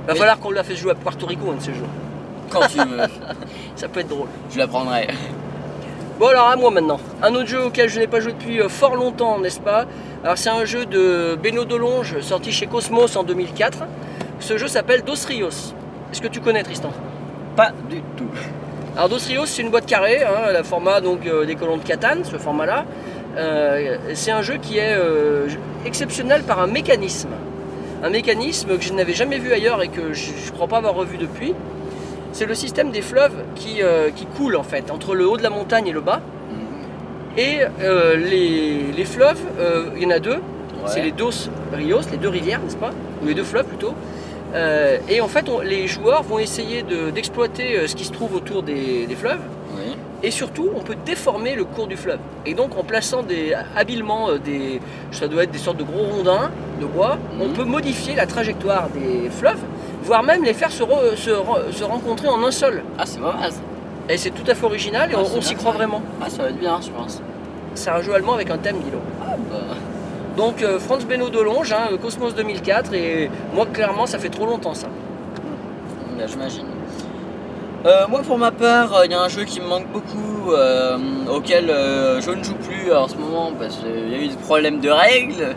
Va 0.08 0.14
falloir 0.14 0.38
qu'on 0.40 0.50
la 0.50 0.64
fasse 0.64 0.76
jouer 0.76 0.92
à 0.92 0.94
Puerto 0.94 1.26
Rico 1.26 1.50
un 1.50 1.56
de 1.56 1.62
ces 1.62 1.74
jours. 1.74 1.86
Quand 2.50 2.66
tu 2.66 2.78
veux, 2.78 2.98
Ça 3.76 3.88
peut 3.88 4.00
être 4.00 4.08
drôle. 4.08 4.26
je 4.50 4.58
la 4.58 4.66
prendrai. 4.66 5.06
Bon 6.18 6.26
alors 6.28 6.48
à 6.48 6.56
moi 6.56 6.70
maintenant. 6.70 6.98
Un 7.22 7.32
autre 7.34 7.46
jeu 7.46 7.62
auquel 7.66 7.88
je 7.88 8.00
n'ai 8.00 8.06
pas 8.08 8.18
joué 8.20 8.32
depuis 8.32 8.58
fort 8.68 8.96
longtemps, 8.96 9.38
n'est-ce 9.38 9.60
pas? 9.60 9.86
Alors 10.24 10.36
c'est 10.36 10.50
un 10.50 10.64
jeu 10.64 10.84
de 10.84 11.38
Beno 11.40 11.64
Delonge 11.64 12.18
sorti 12.22 12.50
chez 12.50 12.66
Cosmos 12.66 13.14
en 13.14 13.22
2004. 13.22 13.84
Ce 14.40 14.58
jeu 14.58 14.66
s'appelle 14.66 15.02
Dos 15.02 15.14
Rios. 15.28 15.74
Est-ce 16.10 16.20
que 16.20 16.26
tu 16.26 16.40
connais 16.40 16.64
Tristan? 16.64 16.90
Pas 17.54 17.70
du 17.88 18.02
tout. 18.16 18.28
Alors 18.96 19.08
Dos 19.08 19.18
Rios 19.28 19.46
c'est 19.46 19.62
une 19.62 19.70
boîte 19.70 19.86
carrée, 19.86 20.24
hein, 20.24 20.52
le 20.52 20.64
format 20.64 21.00
donc 21.00 21.24
euh, 21.24 21.44
des 21.44 21.54
colons 21.54 21.76
de 21.76 21.84
Catane, 21.84 22.24
ce 22.24 22.36
format-là. 22.36 22.84
Euh, 23.36 23.96
c'est 24.14 24.32
un 24.32 24.42
jeu 24.42 24.56
qui 24.60 24.78
est 24.78 24.96
euh, 24.96 25.46
exceptionnel 25.86 26.42
par 26.42 26.58
un 26.58 26.66
mécanisme. 26.66 27.30
Un 28.02 28.10
mécanisme 28.10 28.76
que 28.76 28.82
je 28.82 28.92
n'avais 28.94 29.14
jamais 29.14 29.38
vu 29.38 29.52
ailleurs 29.52 29.82
et 29.82 29.88
que 29.88 30.14
je 30.14 30.30
ne 30.30 30.50
crois 30.50 30.66
pas 30.66 30.78
avoir 30.78 30.94
revu 30.94 31.16
depuis. 31.16 31.54
C'est 32.32 32.46
le 32.46 32.56
système 32.56 32.90
des 32.90 33.02
fleuves 33.02 33.44
qui, 33.54 33.80
qui 34.14 34.26
coulent 34.26 34.56
en 34.56 34.62
fait 34.62 34.90
entre 34.90 35.14
le 35.14 35.28
haut 35.28 35.36
de 35.36 35.42
la 35.42 35.50
montagne 35.50 35.86
et 35.86 35.92
le 35.92 36.00
bas. 36.00 36.20
Et 37.38 37.60
euh, 37.82 38.16
les, 38.16 38.90
les 38.96 39.04
fleuves, 39.04 39.40
euh, 39.60 39.90
il 39.96 40.02
y 40.02 40.06
en 40.06 40.10
a 40.10 40.18
deux, 40.18 40.38
c'est 40.86 41.02
les 41.02 41.12
Dos 41.12 41.30
Rios, 41.72 42.00
les 42.10 42.16
deux 42.18 42.28
rivières, 42.28 42.60
n'est-ce 42.60 42.76
pas? 42.76 42.90
Ou 43.22 43.26
les 43.28 43.34
deux 43.34 43.44
fleuves 43.44 43.66
plutôt. 43.66 43.94
Euh, 44.54 44.96
et 45.08 45.20
en 45.20 45.28
fait, 45.28 45.48
on- 45.48 45.60
les 45.60 45.86
joueurs 45.86 46.22
vont 46.22 46.38
essayer 46.38 46.82
de- 46.82 47.10
d'exploiter 47.10 47.86
ce 47.86 47.94
qui 47.94 48.04
se 48.04 48.12
trouve 48.12 48.34
autour 48.34 48.62
des, 48.62 49.06
des 49.06 49.14
fleuves. 49.14 49.38
Oui. 49.76 49.94
Et 50.22 50.30
surtout, 50.32 50.68
on 50.74 50.80
peut 50.80 50.96
déformer 51.06 51.54
le 51.54 51.64
cours 51.64 51.86
du 51.86 51.96
fleuve. 51.96 52.18
Et 52.46 52.54
donc, 52.54 52.76
en 52.76 52.82
plaçant 52.82 53.22
des, 53.22 53.54
habilement 53.76 54.30
des, 54.44 54.80
ça 55.12 55.28
doit 55.28 55.44
être 55.44 55.50
des 55.52 55.58
sortes 55.58 55.76
de 55.76 55.84
gros 55.84 56.04
rondins 56.04 56.50
de 56.80 56.86
bois, 56.86 57.18
Mhm. 57.34 57.42
on 57.42 57.48
peut 57.50 57.64
modifier 57.64 58.14
la 58.16 58.26
trajectoire 58.26 58.88
des 58.88 59.28
fleuves, 59.30 59.60
voire 60.02 60.22
même 60.24 60.42
les 60.42 60.54
faire 60.54 60.72
se, 60.72 60.82
re- 60.82 61.14
se 61.16 61.30
re- 61.30 61.70
se 61.72 61.84
rencontrer 61.84 62.28
en 62.28 62.42
un 62.42 62.50
seul. 62.50 62.82
Ah, 62.98 63.04
c'est 63.06 63.20
pas 63.20 63.34
mal. 63.34 63.50
Et 64.08 64.16
c'est 64.16 64.30
tout 64.30 64.48
à 64.50 64.54
fait 64.54 64.64
original 64.64 65.10
et 65.10 65.14
Ah, 65.16 65.20
on, 65.20 65.40
s'y 65.40 65.54
croit 65.54 65.72
ça. 65.72 65.78
vraiment. 65.78 66.02
Ah, 66.22 66.30
ça 66.30 66.42
va 66.44 66.48
être 66.50 66.58
bien, 66.58 66.80
je 66.80 66.90
pense. 66.90 67.20
C'est 67.74 67.90
un 67.90 68.00
jeu 68.00 68.14
allemand 68.14 68.34
avec 68.34 68.50
un 68.50 68.58
thème, 68.58 68.76
dis-donc. 68.82 69.02
Ah, 69.22 69.34
bah. 69.50 69.74
Donc 70.36 70.62
euh, 70.62 70.78
Franz 70.78 71.04
Beno 71.04 71.28
Delonge, 71.30 71.72
hein, 71.72 71.96
Cosmos 72.00 72.34
2004, 72.34 72.94
et 72.94 73.30
moi 73.54 73.66
clairement 73.66 74.06
ça 74.06 74.18
fait 74.18 74.28
trop 74.28 74.46
longtemps 74.46 74.74
ça. 74.74 74.86
Bah, 76.16 76.24
J'imagine. 76.26 76.66
Euh, 77.86 78.06
moi, 78.08 78.22
pour 78.22 78.38
ma 78.38 78.50
part, 78.50 79.04
il 79.04 79.12
y 79.12 79.14
a 79.14 79.20
un 79.20 79.28
jeu 79.28 79.44
qui 79.44 79.60
me 79.60 79.66
manque 79.66 79.86
beaucoup, 79.92 80.50
euh, 80.52 80.98
auquel 81.32 81.70
euh, 81.70 82.20
je 82.20 82.30
ne 82.32 82.42
joue 82.42 82.54
plus 82.56 82.92
en 82.92 83.06
ce 83.06 83.14
moment 83.16 83.52
parce 83.58 83.76
qu'il 83.76 84.10
y 84.10 84.14
a 84.14 84.18
eu 84.18 84.28
des 84.28 84.34
problèmes 84.36 84.80
de 84.80 84.90
règles, 84.90 85.54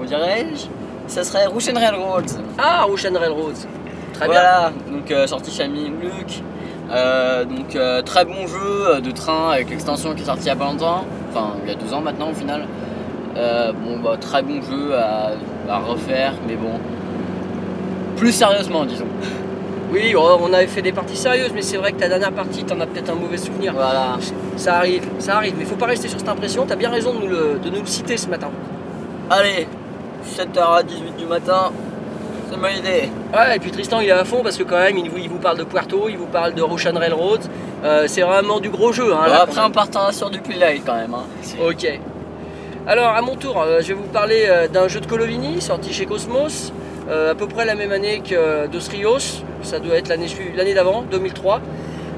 on 0.00 0.04
dirais-je. 0.04 0.66
Ça 1.06 1.22
serait 1.24 1.46
Russian 1.46 1.74
Railroad. 1.74 2.24
Ah, 2.56 2.86
Ocean 2.88 3.14
Railroad. 3.18 3.54
Très 4.14 4.26
bien. 4.28 4.40
voilà, 4.40 4.72
donc 4.90 5.10
euh, 5.10 5.26
sorti 5.26 5.50
chez 5.50 5.64
Ami 5.64 5.92
Luke. 6.00 6.42
Euh, 6.90 7.44
donc 7.44 7.76
euh, 7.76 8.02
très 8.02 8.24
bon 8.24 8.48
jeu 8.48 8.88
euh, 8.88 9.00
de 9.00 9.12
train 9.12 9.50
avec 9.50 9.70
l'extension 9.70 10.12
qui 10.12 10.22
est 10.22 10.26
sortie 10.26 10.42
il 10.42 10.48
y 10.48 10.50
a 10.50 10.56
pas 10.56 10.64
longtemps, 10.64 11.04
enfin 11.30 11.54
il 11.62 11.70
y 11.70 11.72
a 11.72 11.76
deux 11.76 11.92
ans 11.92 12.00
maintenant 12.00 12.30
au 12.30 12.34
final. 12.34 12.66
Euh, 13.36 13.72
bon 13.72 14.00
bah 14.00 14.16
très 14.20 14.42
bon 14.42 14.60
jeu 14.60 14.94
à, 14.96 15.30
à 15.68 15.78
refaire, 15.78 16.34
mais 16.48 16.56
bon 16.56 16.72
plus 18.16 18.32
sérieusement 18.32 18.84
disons. 18.84 19.06
Oui, 19.92 20.14
oh, 20.16 20.38
on 20.40 20.52
avait 20.52 20.68
fait 20.68 20.82
des 20.82 20.92
parties 20.92 21.16
sérieuses, 21.16 21.50
mais 21.52 21.62
c'est 21.62 21.76
vrai 21.76 21.90
que 21.90 21.98
ta 21.98 22.06
dernière 22.08 22.30
partie, 22.30 22.62
t'en 22.62 22.78
as 22.78 22.86
peut-être 22.86 23.10
un 23.10 23.16
mauvais 23.16 23.36
souvenir. 23.36 23.72
Voilà. 23.72 24.18
Ça 24.56 24.76
arrive, 24.76 25.02
ça 25.18 25.34
arrive, 25.38 25.54
mais 25.58 25.64
faut 25.64 25.74
pas 25.74 25.86
rester 25.86 26.06
sur 26.06 26.20
cette 26.20 26.28
impression, 26.28 26.64
t'as 26.64 26.76
bien 26.76 26.90
raison 26.90 27.12
de 27.12 27.18
nous, 27.18 27.26
le, 27.26 27.58
de 27.60 27.70
nous 27.70 27.80
le 27.80 27.86
citer 27.86 28.16
ce 28.16 28.28
matin. 28.28 28.50
Allez, 29.28 29.66
7h 30.24 30.76
à 30.76 30.82
18 30.84 31.16
du 31.16 31.26
matin, 31.26 31.72
c'est 32.50 32.56
ma 32.58 32.72
idée. 32.72 33.08
Ouais, 33.32 33.56
et 33.56 33.58
puis 33.58 33.70
Tristan 33.70 34.00
il 34.00 34.08
est 34.08 34.12
à 34.12 34.24
fond 34.24 34.42
parce 34.42 34.56
que 34.56 34.62
quand 34.64 34.78
même 34.78 34.98
il 34.98 35.08
vous, 35.10 35.18
il 35.18 35.28
vous 35.28 35.38
parle 35.38 35.58
de 35.58 35.64
Puerto, 35.64 36.08
il 36.08 36.16
vous 36.18 36.26
parle 36.26 36.54
de 36.54 36.62
Ocean 36.62 36.96
Railroad, 36.98 37.40
Euh, 37.82 38.04
c'est 38.08 38.20
vraiment 38.20 38.60
du 38.60 38.68
gros 38.68 38.92
jeu. 38.92 39.14
Hein, 39.14 39.26
là, 39.26 39.42
après 39.42 39.60
on 39.64 39.70
partira 39.70 40.12
sur 40.12 40.28
du 40.28 40.40
Playlight 40.40 40.82
quand 40.84 40.96
même. 40.96 41.14
Hein. 41.14 41.24
Ok. 41.66 41.86
Alors 42.86 43.14
à 43.14 43.22
mon 43.22 43.36
tour, 43.36 43.60
euh, 43.62 43.80
je 43.80 43.88
vais 43.88 43.94
vous 43.94 44.08
parler 44.12 44.44
euh, 44.48 44.68
d'un 44.68 44.88
jeu 44.88 45.00
de 45.00 45.06
Colovini 45.06 45.60
sorti 45.62 45.92
chez 45.92 46.04
Cosmos, 46.04 46.72
euh, 47.08 47.30
à 47.30 47.34
peu 47.34 47.46
près 47.46 47.64
la 47.64 47.74
même 47.74 47.92
année 47.92 48.20
que 48.20 48.66
Dos 48.66 48.90
Rios, 48.90 49.42
ça 49.62 49.78
doit 49.78 49.96
être 49.96 50.08
l'année 50.08 50.74
d'avant, 50.74 51.02
2003. 51.10 51.60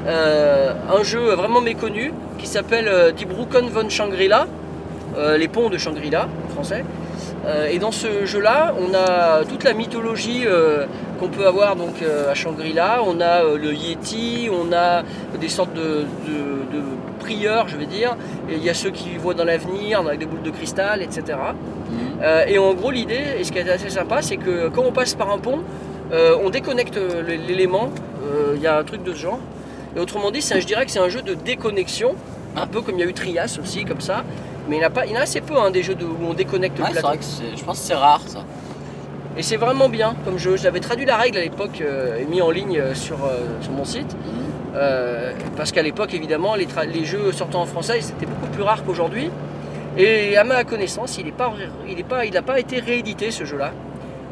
Euh, 0.06 0.72
un 0.98 1.02
jeu 1.04 1.20
vraiment 1.34 1.60
méconnu 1.60 2.12
qui 2.38 2.46
s'appelle 2.48 3.12
Die 3.16 3.24
Brücken 3.24 3.68
von 3.68 3.88
Shangri-La, 3.88 4.46
les 5.36 5.46
ponts 5.48 5.68
de 5.70 5.78
Shangri-La 5.78 6.26
en 6.46 6.52
français. 6.54 6.84
Euh, 7.44 7.66
et 7.66 7.78
dans 7.78 7.90
ce 7.90 8.24
jeu-là, 8.24 8.72
on 8.78 8.94
a 8.94 9.44
toute 9.44 9.64
la 9.64 9.72
mythologie 9.72 10.42
euh, 10.46 10.86
qu'on 11.18 11.28
peut 11.28 11.46
avoir 11.46 11.74
donc 11.76 12.00
euh, 12.02 12.30
à 12.30 12.34
Shangri-La. 12.34 13.00
On 13.04 13.20
a 13.20 13.42
le 13.56 13.72
Yeti, 13.74 14.48
on 14.52 14.72
a 14.72 15.02
des 15.40 15.48
sortes 15.48 15.74
de, 15.74 16.04
de- 16.26 16.76
de 16.76 16.82
prieurs, 17.18 17.68
je 17.68 17.76
vais 17.76 17.86
dire. 17.86 18.16
Et 18.48 18.54
il 18.54 18.64
y 18.64 18.70
a 18.70 18.74
ceux 18.74 18.90
qui 18.90 19.16
voient 19.16 19.34
dans 19.34 19.44
l'avenir 19.44 20.00
avec 20.00 20.18
des 20.20 20.26
boules 20.26 20.42
de 20.42 20.50
cristal, 20.50 21.02
etc. 21.02 21.22
Mhm. 21.90 21.98
Euh, 22.22 22.44
et 22.46 22.58
en 22.58 22.74
gros, 22.74 22.90
l'idée, 22.92 23.20
et 23.38 23.44
ce 23.44 23.50
qui 23.52 23.58
est 23.58 23.68
assez 23.68 23.90
sympa, 23.90 24.22
c'est 24.22 24.36
que 24.36 24.68
quand 24.68 24.82
on 24.86 24.92
passe 24.92 25.14
par 25.14 25.30
un 25.32 25.38
pont, 25.38 25.60
euh, 26.12 26.36
on 26.44 26.50
déconnecte 26.50 26.98
l'élément. 27.48 27.90
Euh, 28.24 28.52
Il 28.56 28.62
y 28.62 28.66
a 28.68 28.78
un 28.78 28.84
truc 28.84 29.02
de 29.02 29.12
ce 29.12 29.18
genre. 29.18 29.40
Et 29.96 30.00
autrement 30.00 30.30
dit, 30.30 30.40
je 30.40 30.64
dirais 30.66 30.86
que 30.86 30.92
c'est 30.92 31.00
un 31.00 31.08
jeu 31.08 31.22
de 31.22 31.34
déconnexion, 31.34 32.14
un 32.56 32.66
peu 32.66 32.80
comme 32.80 32.94
il 32.96 33.00
y 33.00 33.04
a 33.04 33.06
eu 33.06 33.12
Trias 33.12 33.58
aussi, 33.60 33.84
comme 33.84 34.00
ça. 34.00 34.22
Mais 34.68 34.76
il 34.76 34.82
y 34.82 34.84
en 34.84 34.88
a, 34.88 34.90
pas, 34.90 35.06
il 35.06 35.12
y 35.12 35.16
en 35.16 35.20
a 35.20 35.22
assez 35.22 35.40
peu 35.40 35.56
hein, 35.58 35.70
des 35.70 35.82
jeux 35.82 35.94
de- 35.94 36.04
où 36.04 36.16
on 36.28 36.34
déconnecte 36.34 36.78
Ouais, 36.78 36.84
le 36.88 36.94
c'est 36.94 37.00
plateau. 37.00 37.08
vrai 37.08 37.18
que 37.18 37.24
c'est- 37.24 37.56
je 37.56 37.64
pense 37.64 37.80
que 37.80 37.86
c'est 37.86 37.94
rare 37.94 38.20
ça. 38.26 38.40
Et 39.36 39.42
c'est 39.42 39.56
vraiment 39.56 39.88
bien 39.88 40.14
comme 40.24 40.38
jeu. 40.38 40.56
J'avais 40.56 40.80
traduit 40.80 41.06
la 41.06 41.16
règle 41.16 41.38
à 41.38 41.40
l'époque 41.40 41.80
euh, 41.80 42.18
et 42.18 42.24
mis 42.26 42.42
en 42.42 42.50
ligne 42.50 42.78
euh, 42.78 42.94
sur, 42.94 43.24
euh, 43.24 43.46
sur 43.62 43.72
mon 43.72 43.84
site. 43.84 44.14
Euh, 44.74 45.32
parce 45.56 45.72
qu'à 45.72 45.82
l'époque, 45.82 46.14
évidemment, 46.14 46.54
les, 46.54 46.66
tra- 46.66 46.86
les 46.86 47.04
jeux 47.04 47.32
sortant 47.32 47.62
en 47.62 47.66
français, 47.66 48.00
c'était 48.00 48.26
beaucoup 48.26 48.46
plus 48.52 48.62
rare 48.62 48.84
qu'aujourd'hui. 48.84 49.30
Et 49.98 50.36
à 50.36 50.44
ma 50.44 50.64
connaissance, 50.64 51.18
il 51.18 51.26
n'a 51.26 51.32
pas, 51.32 51.52
il 51.88 51.98
est 51.98 52.02
pas, 52.04 52.24
il 52.24 52.36
a 52.36 52.42
pas 52.42 52.58
été 52.58 52.78
réédité 52.78 53.30
ce 53.30 53.44
jeu-là. 53.44 53.72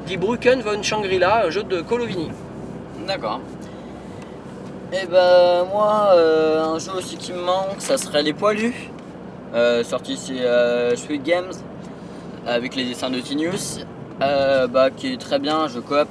Die 0.06 0.16
Brücken 0.16 0.60
von 0.62 0.82
Shangri-La, 0.82 1.46
un 1.46 1.50
jeu 1.50 1.62
de 1.62 1.80
Colovini. 1.82 2.30
D'accord. 3.06 3.40
Et 4.92 5.06
ben 5.06 5.64
moi, 5.72 6.10
euh, 6.14 6.64
un 6.74 6.78
jeu 6.78 6.92
aussi 6.96 7.16
qui 7.16 7.32
me 7.32 7.40
manque, 7.42 7.76
ça 7.78 7.96
serait 7.98 8.22
Les 8.22 8.32
Poilus, 8.32 8.74
sorti 9.84 10.16
chez 10.16 10.40
euh, 10.42 10.96
Sweet 10.96 11.22
Games, 11.22 11.52
avec 12.46 12.76
les 12.76 12.84
dessins 12.84 13.10
de 13.10 13.20
Tinius, 13.20 13.80
euh, 14.22 14.66
bah, 14.66 14.90
qui 14.90 15.12
est 15.12 15.20
très 15.20 15.38
bien, 15.38 15.68
jeu 15.68 15.80
coop. 15.80 16.08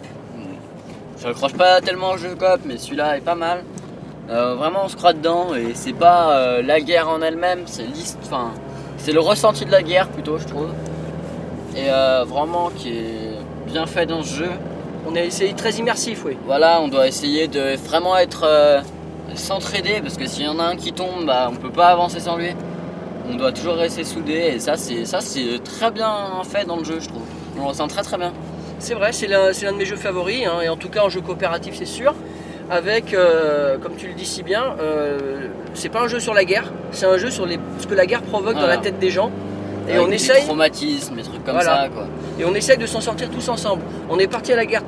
Je 1.22 1.28
accroche 1.28 1.54
pas 1.54 1.82
tellement 1.82 2.12
au 2.12 2.18
jeu 2.18 2.30
coop, 2.30 2.62
mais 2.66 2.78
celui-là 2.78 3.18
est 3.18 3.22
pas 3.22 3.36
mal. 3.36 3.64
Euh, 4.30 4.56
vraiment, 4.56 4.82
on 4.86 4.88
se 4.88 4.96
croit 4.96 5.14
dedans 5.14 5.56
et 5.56 5.74
c'est 5.74 5.94
pas 5.94 6.32
euh, 6.32 6.62
la 6.62 6.82
guerre 6.82 7.10
en 7.10 7.22
elle-même, 7.22 7.62
c'est 7.66 7.88
enfin, 8.22 8.52
c'est 8.98 9.12
le 9.12 9.20
ressenti 9.20 9.66
de 9.66 9.72
la 9.72 9.82
guerre 9.82 10.08
plutôt, 10.08 10.38
je 10.38 10.46
trouve. 10.46 10.70
Et 11.76 11.90
euh, 11.90 12.26
vraiment 12.28 12.70
qui 12.70 12.90
est 12.90 13.38
bien 13.66 13.86
fait 13.86 14.06
dans 14.06 14.22
ce 14.22 14.36
jeu. 14.36 14.50
On 15.08 15.16
est, 15.16 15.32
c'est 15.32 15.52
très 15.54 15.72
immersif, 15.72 16.24
oui. 16.26 16.38
Voilà, 16.46 16.80
on 16.82 16.90
doit 16.90 17.08
essayer 17.08 17.48
de 17.48 17.76
vraiment 17.78 18.18
être 18.18 18.44
euh, 18.46 18.82
s'entraider 19.34 20.00
parce 20.02 20.18
que 20.18 20.28
s'il 20.28 20.46
y 20.46 20.48
en 20.48 20.60
a 20.60 20.64
un 20.64 20.76
qui 20.76 20.94
tombe, 20.94 21.26
bah, 21.26 21.50
on 21.52 21.56
peut 21.56 21.72
pas 21.72 21.88
avancer 21.88 22.20
sans 22.20 22.38
lui. 22.38 22.52
On 23.32 23.36
doit 23.36 23.52
toujours 23.52 23.76
rester 23.76 24.04
soudés 24.04 24.54
et 24.56 24.60
ça 24.60 24.76
c'est 24.76 25.06
ça 25.06 25.22
c'est 25.22 25.64
très 25.64 25.92
bien 25.92 26.12
fait 26.44 26.66
dans 26.66 26.78
le 26.78 26.84
jeu, 26.84 27.00
je 27.00 27.08
trouve. 27.10 27.22
On 27.58 27.62
le 27.62 27.68
ressent 27.68 27.88
très 27.88 28.02
très 28.02 28.18
bien. 28.18 28.34
C'est 28.80 28.94
vrai, 28.94 29.12
c'est 29.12 29.28
l'un, 29.28 29.52
de 29.52 29.78
mes 29.78 29.84
jeux 29.86 29.98
favoris, 29.98 30.46
hein, 30.48 30.62
et 30.64 30.70
en 30.70 30.78
tout 30.78 30.88
cas 30.90 31.04
en 31.04 31.10
jeu 31.10 31.20
coopératif, 31.20 31.76
c'est 31.78 31.86
sûr. 31.86 32.14
Avec, 32.72 33.14
euh, 33.14 33.78
comme 33.78 33.96
tu 33.98 34.08
le 34.08 34.14
dis 34.14 34.26
si 34.26 34.42
bien, 34.42 34.76
euh, 34.80 35.48
c'est 35.74 35.90
pas 35.90 36.02
un 36.02 36.08
jeu 36.08 36.20
sur 36.22 36.34
la 36.34 36.46
guerre, 36.46 36.72
c'est 36.92 37.06
un 37.06 37.18
jeu 37.18 37.30
sur 37.30 37.46
les, 37.46 37.60
ce 37.80 37.88
que 37.88 37.96
la 37.96 38.06
guerre 38.06 38.22
provoque 38.22 38.56
dans 38.56 38.68
la 38.68 38.78
tête 38.78 38.98
des 39.00 39.10
gens. 39.10 39.32
Et 39.88 39.94
Avec 39.94 40.06
on 40.06 40.08
des 40.08 40.16
essaye, 40.16 40.46
traumatismes, 40.46 41.16
des 41.16 41.24
trucs 41.24 41.44
comme 41.44 41.56
Voilà. 41.56 41.84
ça 41.84 41.90
quoi. 41.90 42.06
et 42.40 42.46
on 42.46 42.54
essaye 42.54 42.78
de 42.78 42.86
s'en 42.86 43.02
sortir 43.02 43.30
tous 43.30 43.50
ensemble. 43.50 43.82
On 44.10 44.18
est 44.20 44.28
parti 44.28 44.54
à 44.54 44.56
la 44.56 44.66
guerre, 44.66 44.84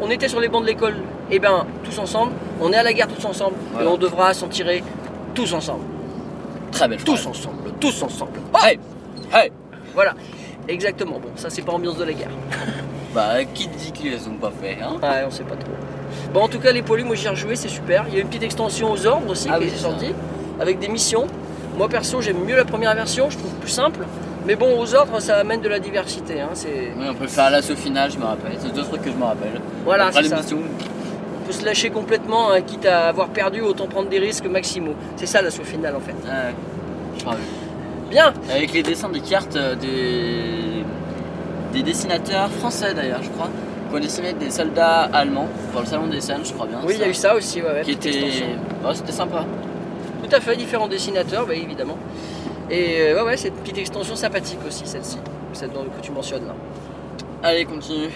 on 0.00 0.10
était 0.10 0.28
sur 0.28 0.40
les 0.40 0.48
bancs 0.48 0.62
de 0.62 0.66
l'école, 0.66 0.96
et 1.30 1.38
ben 1.38 1.66
tous 1.84 1.98
ensemble. 1.98 2.32
On 2.60 2.72
est 2.72 2.76
à 2.76 2.82
la 2.82 2.92
guerre 2.94 3.08
tous 3.08 3.24
ensemble, 3.26 3.54
Voilà. 3.72 3.86
et 3.86 3.92
on 3.92 3.96
devra 3.98 4.32
s'en 4.34 4.48
tirer 4.48 4.82
tous 5.34 5.52
ensemble, 5.52 5.84
Très 6.76 6.88
belle 6.88 7.02
tous 7.02 7.26
ensemble, 7.26 7.72
tous 7.80 8.02
ensemble. 8.02 8.38
Hey 8.62 8.78
Hey 9.32 9.50
Voilà, 9.94 10.12
exactement. 10.68 11.18
Bon, 11.18 11.30
ça 11.34 11.48
c'est 11.48 11.62
pas 11.62 11.72
ambiance 11.72 11.96
de 11.96 12.04
la 12.04 12.12
guerre. 12.12 12.30
Bah 13.14 13.42
qui 13.54 13.66
te 13.66 13.78
dit 13.78 13.92
qu'ils 13.92 14.10
les 14.10 14.28
ont 14.28 14.34
pas 14.34 14.52
fait 14.60 14.76
hein 14.82 14.96
Ouais, 15.02 15.24
on 15.26 15.30
sait 15.30 15.42
pas 15.44 15.56
trop. 15.56 15.70
Bon, 16.34 16.42
en 16.42 16.48
tout 16.48 16.58
cas, 16.58 16.70
les 16.70 16.82
poilus, 16.82 17.04
moi 17.04 17.16
j'y 17.16 17.24
ai 17.24 17.30
rejoué, 17.30 17.56
c'est 17.56 17.68
super. 17.70 18.04
Il 18.08 18.14
y 18.14 18.18
a 18.18 18.20
une 18.20 18.28
petite 18.28 18.42
extension 18.42 18.92
aux 18.92 19.06
ordres 19.06 19.30
aussi 19.30 19.48
Ah 19.50 19.56
qui 19.58 19.64
oui, 19.64 19.70
est 19.74 19.76
sortie, 19.78 20.12
avec 20.60 20.78
des 20.80 20.88
missions. 20.88 21.26
Moi 21.78 21.88
perso, 21.88 22.20
j'aime 22.20 22.44
mieux 22.44 22.56
la 22.56 22.66
première 22.66 22.94
version, 22.94 23.30
je 23.30 23.38
trouve 23.38 23.52
plus 23.54 23.70
simple. 23.70 24.00
Mais 24.46 24.54
bon, 24.54 24.78
aux 24.78 24.94
ordres, 24.94 25.18
ça 25.20 25.36
amène 25.38 25.62
de 25.62 25.68
la 25.70 25.78
diversité. 25.78 26.42
Hein. 26.42 26.50
Oui, 26.66 27.06
on 27.08 27.14
peut 27.14 27.26
faire 27.26 27.50
l'assaut 27.50 27.74
final, 27.74 28.10
je 28.10 28.18
me 28.18 28.24
rappelle. 28.24 28.52
C'est 28.58 28.74
deux 28.74 28.84
trucs 28.84 29.00
que 29.02 29.10
je 29.10 29.16
me 29.16 29.24
rappelle. 29.24 29.62
Voilà, 29.86 30.12
c'est 30.12 30.24
ça. 30.24 30.36
l'émission, 30.36 30.58
On 30.58 30.95
peut 31.46 31.52
se 31.52 31.64
lâcher 31.64 31.90
complètement, 31.90 32.50
hein, 32.50 32.60
quitte 32.60 32.86
à 32.86 33.08
avoir 33.08 33.28
perdu, 33.28 33.60
autant 33.60 33.86
prendre 33.86 34.08
des 34.08 34.18
risques 34.18 34.46
maximaux. 34.46 34.94
C'est 35.16 35.26
ça 35.26 35.42
l'assaut 35.42 35.64
final 35.64 35.94
en 35.96 36.00
fait. 36.00 36.12
ouais. 36.12 37.36
Bien, 38.10 38.32
Avec 38.50 38.72
les 38.72 38.82
dessins 38.82 39.08
des 39.08 39.20
cartes 39.20 39.56
euh, 39.56 39.74
des, 39.74 40.84
des 41.72 41.82
dessinateurs 41.82 42.50
français 42.50 42.94
d'ailleurs, 42.94 43.22
je 43.22 43.30
crois, 43.30 43.48
qui 43.90 43.96
ont 43.96 44.00
dessiné 44.00 44.32
des 44.32 44.50
soldats 44.50 45.08
allemands 45.12 45.48
pour 45.72 45.80
le 45.80 45.86
salon 45.86 46.06
des 46.06 46.20
scènes, 46.20 46.44
je 46.44 46.52
crois 46.52 46.66
bien. 46.66 46.78
oui, 46.86 46.94
il 46.96 47.00
y 47.00 47.04
a 47.04 47.08
eu 47.08 47.14
ça 47.14 47.34
aussi, 47.34 47.60
ouais, 47.62 47.68
ouais, 47.72 47.82
Qui 47.82 47.92
était. 47.92 48.12
c'était 48.94 49.12
sympa. 49.12 49.44
Tout 50.22 50.34
à 50.34 50.40
fait, 50.40 50.56
différents 50.56 50.88
dessinateurs, 50.88 51.46
bah, 51.46 51.54
évidemment. 51.54 51.98
Et 52.70 52.96
euh, 53.00 53.16
ouais, 53.16 53.22
ouais, 53.30 53.36
c'est 53.36 53.48
une 53.48 53.54
petite 53.54 53.78
extension 53.78 54.14
sympathique 54.16 54.58
aussi, 54.66 54.82
celle-ci, 54.86 55.18
celle 55.52 55.70
que 55.70 56.00
tu 56.02 56.10
mentionnes 56.12 56.46
là. 56.46 56.54
Allez, 57.42 57.64
continue. 57.64 58.08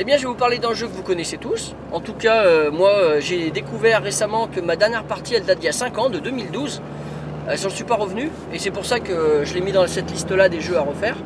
Eh 0.00 0.04
bien, 0.04 0.16
je 0.16 0.22
vais 0.22 0.28
vous 0.28 0.34
parler 0.34 0.58
d'un 0.58 0.74
jeu 0.74 0.86
que 0.86 0.92
vous 0.92 1.02
connaissez 1.02 1.38
tous. 1.38 1.74
En 1.90 1.98
tout 1.98 2.12
cas, 2.12 2.44
euh, 2.44 2.70
moi, 2.70 2.90
euh, 2.90 3.20
j'ai 3.20 3.50
découvert 3.50 4.00
récemment 4.00 4.46
que 4.46 4.60
ma 4.60 4.76
dernière 4.76 5.02
partie, 5.02 5.34
elle 5.34 5.44
date 5.44 5.58
d'il 5.58 5.66
y 5.66 5.68
a 5.68 5.72
5 5.72 5.98
ans, 5.98 6.08
de 6.08 6.20
2012. 6.20 6.80
Euh, 7.48 7.56
J'en 7.60 7.68
suis 7.68 7.82
pas 7.82 7.96
revenu, 7.96 8.30
et 8.52 8.60
c'est 8.60 8.70
pour 8.70 8.86
ça 8.86 9.00
que 9.00 9.42
je 9.42 9.54
l'ai 9.54 9.60
mis 9.60 9.72
dans 9.72 9.84
cette 9.88 10.08
liste-là 10.08 10.48
des 10.48 10.60
jeux 10.60 10.76
à 10.76 10.82
refaire. 10.82 11.16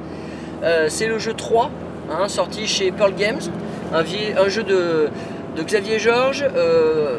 Euh, 0.62 0.87
c'est 0.88 1.07
le 1.07 1.19
jeu 1.19 1.35
3, 1.35 1.71
hein, 2.11 2.29
sorti 2.29 2.67
chez 2.67 2.93
Pearl 2.93 3.12
Games, 3.14 3.41
un, 3.93 4.49
jeu 4.49 4.62
de, 4.62 5.11
Xavier 5.62 5.99
Georges, 5.99 6.47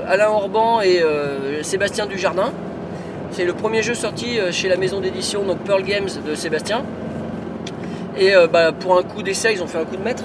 Alain 0.07 0.29
Orban 0.29 0.81
et 0.81 1.03
Sébastien 1.61 2.07
Dujardin. 2.07 2.51
C'est 3.29 3.45
le 3.45 3.53
premier 3.53 3.83
jeu 3.83 3.93
sorti 3.93 4.39
chez 4.49 4.69
la 4.69 4.77
maison 4.77 5.01
d'édition, 5.01 5.43
donc 5.43 5.59
Pearl 5.59 5.83
Games 5.83 6.09
de 6.25 6.33
Sébastien. 6.33 6.83
Et 8.17 8.31
bah, 8.51 8.71
pour 8.71 8.97
un 8.97 9.03
coup 9.03 9.21
d'essai, 9.21 9.53
ils 9.53 9.61
ont 9.61 9.67
fait 9.67 9.77
un 9.77 9.85
coup 9.85 9.97
de 9.97 10.03
maître. 10.03 10.23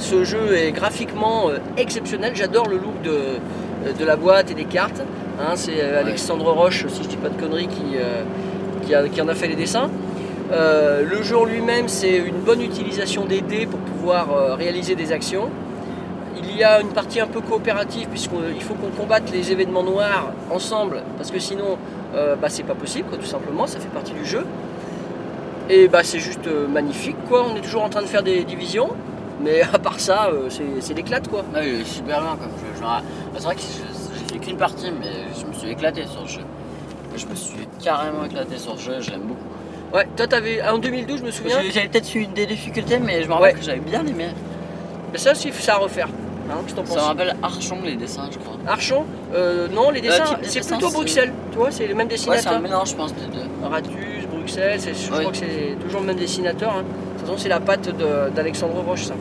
Ce 0.00 0.24
jeu 0.24 0.54
est 0.56 0.72
graphiquement 0.72 1.50
euh, 1.50 1.58
exceptionnel. 1.76 2.32
J'adore 2.34 2.66
le 2.68 2.76
look 2.78 3.00
de, 3.02 3.10
euh, 3.10 3.92
de 3.98 4.04
la 4.04 4.16
boîte 4.16 4.50
et 4.50 4.54
des 4.54 4.64
cartes. 4.64 5.02
Hein, 5.40 5.52
c'est 5.54 5.80
euh, 5.82 6.00
Alexandre 6.00 6.50
Roche, 6.52 6.86
si 6.88 7.02
je 7.04 7.08
dis 7.08 7.16
pas 7.16 7.28
de 7.28 7.40
conneries, 7.40 7.68
qui, 7.68 7.96
euh, 7.96 8.22
qui, 8.86 8.94
a- 8.94 9.08
qui 9.08 9.20
en 9.20 9.28
a 9.28 9.34
fait 9.34 9.46
les 9.48 9.56
dessins. 9.56 9.90
Euh, 10.52 11.02
le 11.08 11.22
jeu 11.22 11.36
en 11.36 11.44
lui-même, 11.44 11.86
c'est 11.88 12.16
une 12.16 12.38
bonne 12.40 12.60
utilisation 12.62 13.24
des 13.26 13.40
dés 13.40 13.66
pour 13.66 13.78
pouvoir 13.80 14.32
euh, 14.32 14.54
réaliser 14.54 14.94
des 14.96 15.12
actions. 15.12 15.48
Il 16.42 16.56
y 16.56 16.64
a 16.64 16.80
une 16.80 16.88
partie 16.88 17.20
un 17.20 17.26
peu 17.26 17.40
coopérative 17.40 18.08
puisqu'il 18.08 18.62
faut 18.62 18.74
qu'on 18.74 18.88
combatte 18.88 19.30
les 19.30 19.52
événements 19.52 19.82
noirs 19.84 20.32
ensemble 20.50 21.02
parce 21.18 21.30
que 21.30 21.38
sinon 21.38 21.76
bah, 22.40 22.48
c'est 22.48 22.62
pas 22.62 22.74
possible 22.74 23.08
quoi, 23.08 23.18
tout 23.18 23.26
simplement, 23.26 23.66
ça 23.66 23.78
fait 23.78 23.88
partie 23.88 24.12
du 24.12 24.24
jeu. 24.24 24.44
Et 25.68 25.86
bah 25.86 26.00
c'est 26.02 26.18
juste 26.18 26.48
magnifique 26.72 27.16
quoi, 27.28 27.44
on 27.52 27.56
est 27.56 27.60
toujours 27.60 27.84
en 27.84 27.88
train 27.90 28.00
de 28.02 28.06
faire 28.06 28.22
des 28.22 28.42
divisions, 28.44 28.88
mais 29.42 29.62
à 29.62 29.78
part 29.78 29.98
ça 30.00 30.30
euh, 30.32 30.48
c'est- 30.48 30.94
l'éclate 30.94 31.28
quoi. 31.28 31.40
Ouais, 31.54 31.68
il 31.68 31.80
est 31.80 31.84
super 31.84 32.20
bien 32.20 32.30
comme 32.36 32.50
jeu. 32.50 32.80
Genre, 32.80 33.02
c'est 33.36 33.44
vrai 33.44 33.54
que 33.56 33.60
j'ai 33.60 34.34
fait 34.34 34.38
qu'une 34.38 34.56
partie, 34.56 34.90
mais 34.98 35.12
je 35.38 35.46
me 35.46 35.52
suis 35.52 35.70
éclaté 35.70 36.04
sur 36.06 36.22
le 36.22 36.28
jeu. 36.28 36.40
Je 37.16 37.26
me 37.26 37.34
suis 37.34 37.66
carrément 37.82 38.24
éclaté 38.24 38.56
sur 38.58 38.74
le 38.74 38.78
jeu, 38.80 39.00
j'aime 39.00 39.22
beaucoup. 39.22 39.96
Ouais, 39.96 40.06
toi 40.16 40.26
t'avais 40.26 40.62
en 40.62 40.78
2012 40.78 41.18
je 41.20 41.24
me 41.24 41.30
souviens, 41.32 41.56
J'avais 41.72 41.88
peut-être 41.88 42.14
eu 42.14 42.26
des 42.26 42.46
difficultés, 42.46 42.98
mais 42.98 43.22
je 43.22 43.28
me 43.28 43.32
rappelle 43.34 43.54
Ouais. 43.54 43.58
que 43.58 43.64
j'avais 43.64 43.80
bien 43.80 44.06
aimé. 44.06 44.26
mais 45.12 45.18
ça 45.18 45.32
aussi 45.32 45.50
c'est 45.52 45.70
à 45.70 45.76
refaire. 45.78 46.08
Hein, 46.52 46.54
que 46.66 46.70
Ça 46.88 46.96
me 46.96 47.00
rappelle 47.00 47.36
Archon, 47.44 47.78
les 47.84 47.94
dessins, 47.94 48.28
je 48.30 48.38
crois. 48.38 48.56
Archon 48.66 49.04
Euh, 49.34 49.68
Non, 49.68 49.90
les 49.90 50.00
dessins, 50.00 50.24
type 50.24 50.40
de 50.40 50.44
c'est 50.46 50.58
dessin, 50.60 50.78
plutôt 50.78 50.92
Bruxelles, 50.92 51.32
tu 51.52 51.58
vois, 51.58 51.70
c'est 51.70 51.86
les 51.86 51.94
mêmes 51.94 52.08
Ouais, 52.08 52.16
c'est 52.38 52.48
un 52.48 52.58
mélange, 52.58 52.90
je 52.90 52.96
pense, 52.96 53.14
des 53.14 53.26
deux. 53.26 53.46
Ratus, 53.62 54.26
Bruxelles, 54.32 54.80
je 54.80 55.10
crois 55.10 55.30
que 55.30 55.36
c'est 55.36 55.76
toujours 55.80 56.00
le 56.00 56.06
même 56.08 56.16
dessinateur. 56.16 56.72
hein. 56.76 56.82
De 56.82 57.18
toute 57.18 57.26
façon, 57.28 57.38
c'est 57.38 57.48
la 57.48 57.60
patte 57.60 57.88
d'Alexandre 58.34 58.80
Roche, 58.84 59.04
ça. 59.04 59.14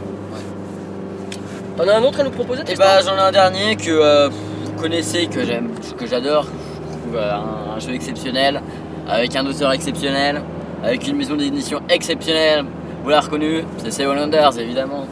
T'en 1.80 1.88
as 1.88 1.94
un 1.96 2.04
autre 2.04 2.20
à 2.20 2.24
nous 2.24 2.32
proposer, 2.32 2.62
Et 2.64 2.66
Tristan 2.66 2.84
bah, 2.84 3.00
j'en 3.06 3.16
ai 3.16 3.22
un 3.22 3.32
dernier 3.32 3.78
que 3.78 3.90
euh, 3.90 4.28
vous 4.28 4.72
connaissez, 4.82 5.28
que 5.28 5.46
j'aime, 5.46 5.70
que 5.98 6.06
j'adore. 6.06 6.44
Je 6.44 6.98
trouve 7.00 7.16
euh, 7.16 7.32
un, 7.34 7.76
un 7.78 7.80
jeu 7.80 7.94
exceptionnel, 7.94 8.62
avec 9.08 9.34
un 9.38 9.46
auteur 9.46 9.72
exceptionnel, 9.72 10.42
avec 10.84 11.08
une 11.08 11.16
maison 11.16 11.38
d'édition 11.38 11.80
exceptionnelle. 11.88 12.66
Vous 13.02 13.10
l'avez 13.10 13.26
reconnu, 13.26 13.64
c'est 13.78 13.92
Seven 13.92 14.18
Wonders, 14.20 14.60
évidemment. 14.60 15.06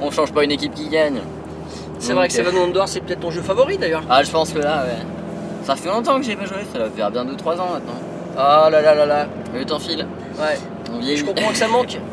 On 0.00 0.12
change 0.12 0.32
pas 0.32 0.44
une 0.44 0.52
équipe 0.52 0.74
qui 0.74 0.88
gagne. 0.88 1.18
C'est 1.98 2.12
vrai 2.12 2.28
que 2.28 2.34
euh, 2.34 2.36
Seven 2.36 2.54
Wonders, 2.56 2.86
c'est 2.86 3.00
peut-être 3.00 3.18
ton 3.20 3.32
jeu 3.32 3.42
favori 3.42 3.76
d'ailleurs. 3.76 4.04
Ah, 4.08 4.22
je 4.22 4.30
pense 4.30 4.52
que 4.52 4.60
là, 4.60 4.84
ouais. 4.84 5.04
Ça 5.64 5.74
fait 5.74 5.88
longtemps 5.88 6.18
que 6.18 6.24
j'ai 6.24 6.36
pas 6.36 6.44
joué, 6.44 6.58
ça 6.72 6.78
va 6.78 6.88
faire 6.88 7.10
bien 7.10 7.24
2-3 7.24 7.58
ans 7.58 7.70
maintenant. 7.72 7.98
Ah 8.38 8.68
là 8.70 8.80
là 8.80 8.94
là 8.94 9.06
là. 9.06 9.26
Le 9.52 9.64
temps 9.64 9.80
file, 9.80 10.06
Ouais, 10.38 10.56
on 10.94 11.00
vieillit. 11.00 11.16
je 11.16 11.24
comprends 11.24 11.50
que 11.50 11.56
ça 11.58 11.66
manque. 11.66 11.98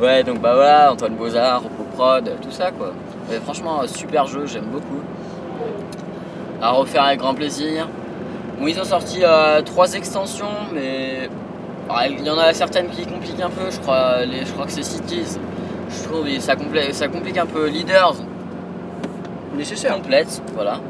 Ouais, 0.00 0.22
donc 0.22 0.40
bah 0.40 0.54
voilà, 0.54 0.92
Antoine 0.92 1.16
Bozard, 1.16 1.60
Repo 1.64 1.82
Prod, 1.96 2.30
tout 2.40 2.52
ça 2.52 2.70
quoi. 2.70 2.92
Franchement, 3.44 3.86
super 3.86 4.26
jeu, 4.26 4.46
j'aime 4.46 4.66
beaucoup. 4.66 5.00
À 6.60 6.70
refaire 6.70 7.04
avec 7.04 7.18
grand 7.20 7.34
plaisir. 7.34 7.88
Bon, 8.58 8.66
ils 8.66 8.80
ont 8.80 8.84
sorti 8.84 9.20
euh, 9.22 9.62
trois 9.62 9.94
extensions, 9.94 10.46
mais 10.72 11.28
il 12.08 12.26
y 12.26 12.30
en 12.30 12.38
a 12.38 12.52
certaines 12.52 12.88
qui 12.88 13.06
compliquent 13.06 13.40
un 13.40 13.50
peu, 13.50 13.70
je 13.70 13.78
crois. 13.78 14.24
Les, 14.24 14.44
je 14.44 14.52
crois 14.52 14.66
que 14.66 14.72
c'est 14.72 14.82
Cities. 14.82 15.38
Je 15.90 16.08
trouve 16.08 16.24
que 16.24 16.40
ça, 16.40 16.54
ça 16.92 17.08
complique 17.08 17.38
un 17.38 17.46
peu 17.46 17.68
Leaders, 17.68 18.16
Nécessaire. 19.56 19.94
complète, 19.94 20.42
voilà. 20.54 20.80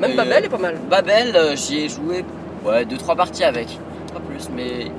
Même 0.00 0.16
Babel 0.16 0.44
est 0.44 0.48
pas 0.48 0.58
mal. 0.58 0.76
Babel, 0.90 1.34
euh, 1.34 1.56
j'y 1.56 1.80
ai 1.80 1.88
joué 1.88 2.24
ouais, 2.64 2.84
2-3 2.84 3.16
parties 3.16 3.44
avec, 3.44 3.78
pas 4.12 4.20
plus, 4.20 4.48
mais 4.54 4.90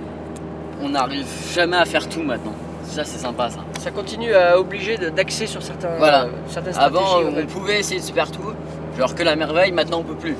on 0.82 0.90
n'arrive 0.90 1.28
jamais 1.54 1.78
à 1.78 1.86
faire 1.86 2.08
tout 2.10 2.22
maintenant. 2.24 2.54
Ça, 2.84 3.04
c'est 3.04 3.18
sympa 3.18 3.50
ça. 3.50 3.60
Ça 3.80 3.92
continue 3.92 4.34
à 4.34 4.60
obliger 4.60 4.98
de- 4.98 5.10
d'axer 5.10 5.48
sur 5.48 5.64
certains, 5.64 5.96
Voilà. 5.98 6.26
euh, 6.26 6.30
certaines 6.48 6.74
stratégies. 6.74 7.04
Avant, 7.04 7.22
on 7.42 7.46
pouvait 7.48 7.80
essayer 7.80 8.00
de 8.00 8.06
se 8.06 8.12
faire 8.12 8.30
tout, 8.32 8.54
genre 8.98 9.16
que 9.16 9.24
la 9.24 9.36
merveille, 9.36 9.72
maintenant 9.72 10.00
on 10.00 10.04
peut 10.04 10.16
plus. 10.16 10.36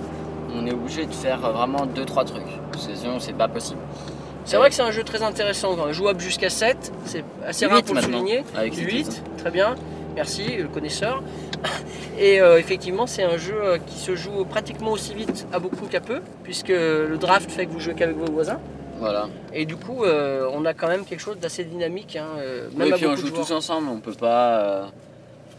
On 0.56 0.66
est 0.68 0.72
obligé 0.74 1.06
de 1.06 1.14
faire 1.14 1.44
euh, 1.46 1.52
vraiment 1.52 1.86
2-3 1.88 2.26
trucs, 2.26 2.44
parce 2.72 2.88
que 2.88 2.96
sinon 2.96 3.20
c'est 3.20 3.34
pas 3.34 3.48
possible. 3.48 3.80
C'est 4.46 4.58
vrai 4.58 4.70
que 4.70 4.76
c'est 4.76 4.82
un 4.84 4.92
jeu 4.92 5.04
très 5.04 5.24
intéressant, 5.24 5.92
jouable 5.94 6.20
jusqu'à 6.20 6.50
7, 6.50 6.92
c'est 7.06 7.24
assez 7.48 7.66
rare 7.66 7.78
Huit 7.78 7.86
pour 7.86 7.96
le 7.96 8.02
maintenant, 8.02 8.18
souligner. 8.20 8.44
avec 8.56 8.74
Cities. 8.74 8.86
8, 8.98 9.24
très 9.38 9.52
bien, 9.52 9.76
merci 10.16 10.58
le 10.58 10.68
connaisseur. 10.68 11.24
Et 12.20 12.42
euh, 12.42 12.60
effectivement, 12.60 13.08
c'est 13.08 13.24
un 13.24 13.38
jeu 13.38 13.56
euh, 13.64 13.78
qui 13.88 13.98
se 13.98 14.16
joue 14.16 14.44
pratiquement 14.46 14.92
aussi 14.92 15.14
vite 15.16 15.48
à 15.54 15.60
beaucoup 15.60 15.86
qu'à 15.88 16.02
peu, 16.02 16.20
puisque 16.44 16.68
le 16.70 17.16
draft 17.20 17.50
fait 17.50 17.66
que 17.66 17.72
vous 17.72 17.80
jouez 17.80 17.94
qu'avec 17.96 18.18
vos 18.18 18.32
voisins. 18.32 18.60
Voilà. 19.04 19.28
Et 19.54 19.66
du 19.66 19.76
coup, 19.76 20.06
euh, 20.06 20.48
on 20.54 20.64
a 20.64 20.74
quand 20.74 20.88
même 20.88 21.04
quelque 21.06 21.20
chose 21.20 21.38
d'assez 21.38 21.66
dynamique, 21.66 22.16
hein, 22.16 22.28
euh, 22.38 22.70
même 22.78 22.88
et 22.88 22.94
à 22.94 22.96
puis 22.96 23.06
on 23.06 23.18
joue 23.18 23.32
tous 23.32 23.52
ensemble, 23.52 23.90
on 23.90 24.00
peut 24.00 24.14
pas. 24.14 24.60
euh, 24.60 24.86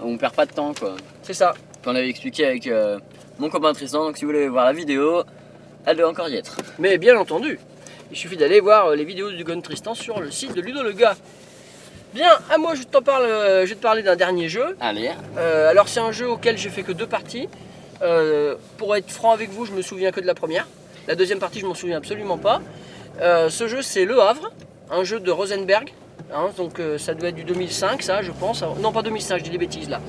on 0.03 0.17
perd 0.17 0.35
pas 0.35 0.47
de 0.47 0.53
temps 0.53 0.73
quoi. 0.73 0.97
C'est 1.23 1.35
ça. 1.35 1.53
Puis 1.53 1.91
on 1.93 1.95
avait 1.95 2.09
expliqué 2.09 2.47
avec 2.47 2.67
euh, 2.67 2.99
mon 3.39 3.51
copain 3.51 3.75
Tristan, 3.75 4.07
donc 4.07 4.17
si 4.17 4.25
vous 4.25 4.31
voulez 4.31 4.49
voir 4.49 4.65
la 4.65 4.73
vidéo, 4.73 5.25
elle 5.85 5.99
doit 5.99 6.09
encore 6.09 6.29
y 6.31 6.37
être. 6.37 6.57
Mais 6.79 6.97
bien 6.97 7.19
entendu, 7.19 7.61
il 8.11 8.17
suffit 8.17 8.39
d'aller 8.39 8.61
voir 8.61 8.87
euh, 8.87 8.97
les 8.97 9.05
vidéos 9.05 9.31
du 9.31 9.45
Gun 9.45 9.61
Tristan 9.61 9.95
sur 9.95 10.21
le 10.21 10.31
site 10.31 10.55
de 10.55 10.63
Ludo 10.63 10.83
le 10.83 10.93
gars. 10.93 11.15
Bien, 12.15 12.31
à 12.51 12.57
moi, 12.57 12.75
je 12.75 12.85
t'en 12.85 13.03
parle, 13.03 13.25
euh, 13.25 13.65
je 13.67 13.71
vais 13.71 13.75
te 13.75 13.83
parler 13.83 14.03
d'un 14.03 14.17
dernier 14.17 14.49
jeu. 14.49 14.75
Allez, 14.81 15.11
Euh, 15.37 15.69
alors 15.69 15.89
c'est 15.89 16.01
un 16.01 16.13
jeu 16.13 16.31
auquel 16.31 16.57
j'ai 16.57 16.71
fait 16.71 16.83
que 16.83 16.93
deux 16.93 17.07
parties. 17.09 17.49
Euh, 18.03 18.55
pour 18.79 18.97
être 18.97 19.11
franc 19.11 19.33
avec 19.33 19.51
vous, 19.51 19.67
je 19.67 19.73
me 19.73 19.83
souviens 19.83 20.13
que 20.13 20.21
de 20.21 20.27
la 20.27 20.35
première. 20.35 20.67
La 21.09 21.15
deuxième 21.15 21.41
partie, 21.41 21.61
je 21.61 21.67
m'en 21.67 21.75
souviens 21.75 21.99
absolument 21.99 22.39
pas. 22.39 22.63
Euh, 23.21 23.49
ce 23.49 23.69
jeu, 23.69 23.83
c'est 23.83 24.05
Le 24.05 24.21
Havre, 24.21 24.51
un 24.91 25.05
jeu 25.05 25.21
de 25.21 25.31
Rosenberg. 25.31 25.93
hein, 26.35 26.51
donc 26.57 26.81
euh, 26.81 26.99
ça 26.99 27.15
doit 27.15 27.29
être 27.29 27.37
du 27.37 27.45
2005, 27.45 28.03
ça, 28.03 28.23
je 28.23 28.33
pense. 28.33 28.65
Non, 28.81 28.93
pas 28.93 29.03
2005, 29.03 29.39
je 29.39 29.45
dis 29.45 29.51
des 29.51 29.59
bêtises 29.59 29.89
là. 29.89 30.01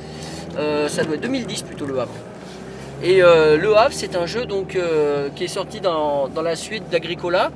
Euh, 0.58 0.88
ça 0.88 1.04
doit 1.04 1.16
être 1.16 1.22
2010 1.22 1.64
plutôt, 1.64 1.86
Le 1.86 2.00
Havre. 2.00 2.14
Et 3.04 3.20
Le 3.20 3.78
Havre, 3.78 3.94
c'est 3.94 4.16
un 4.16 4.26
jeu 4.26 4.46
qui 5.36 5.44
est 5.44 5.48
sorti 5.48 5.82
dans, 5.82 6.30
la 6.42 6.56
suite 6.56 6.90
d'Agricola. 6.90 7.52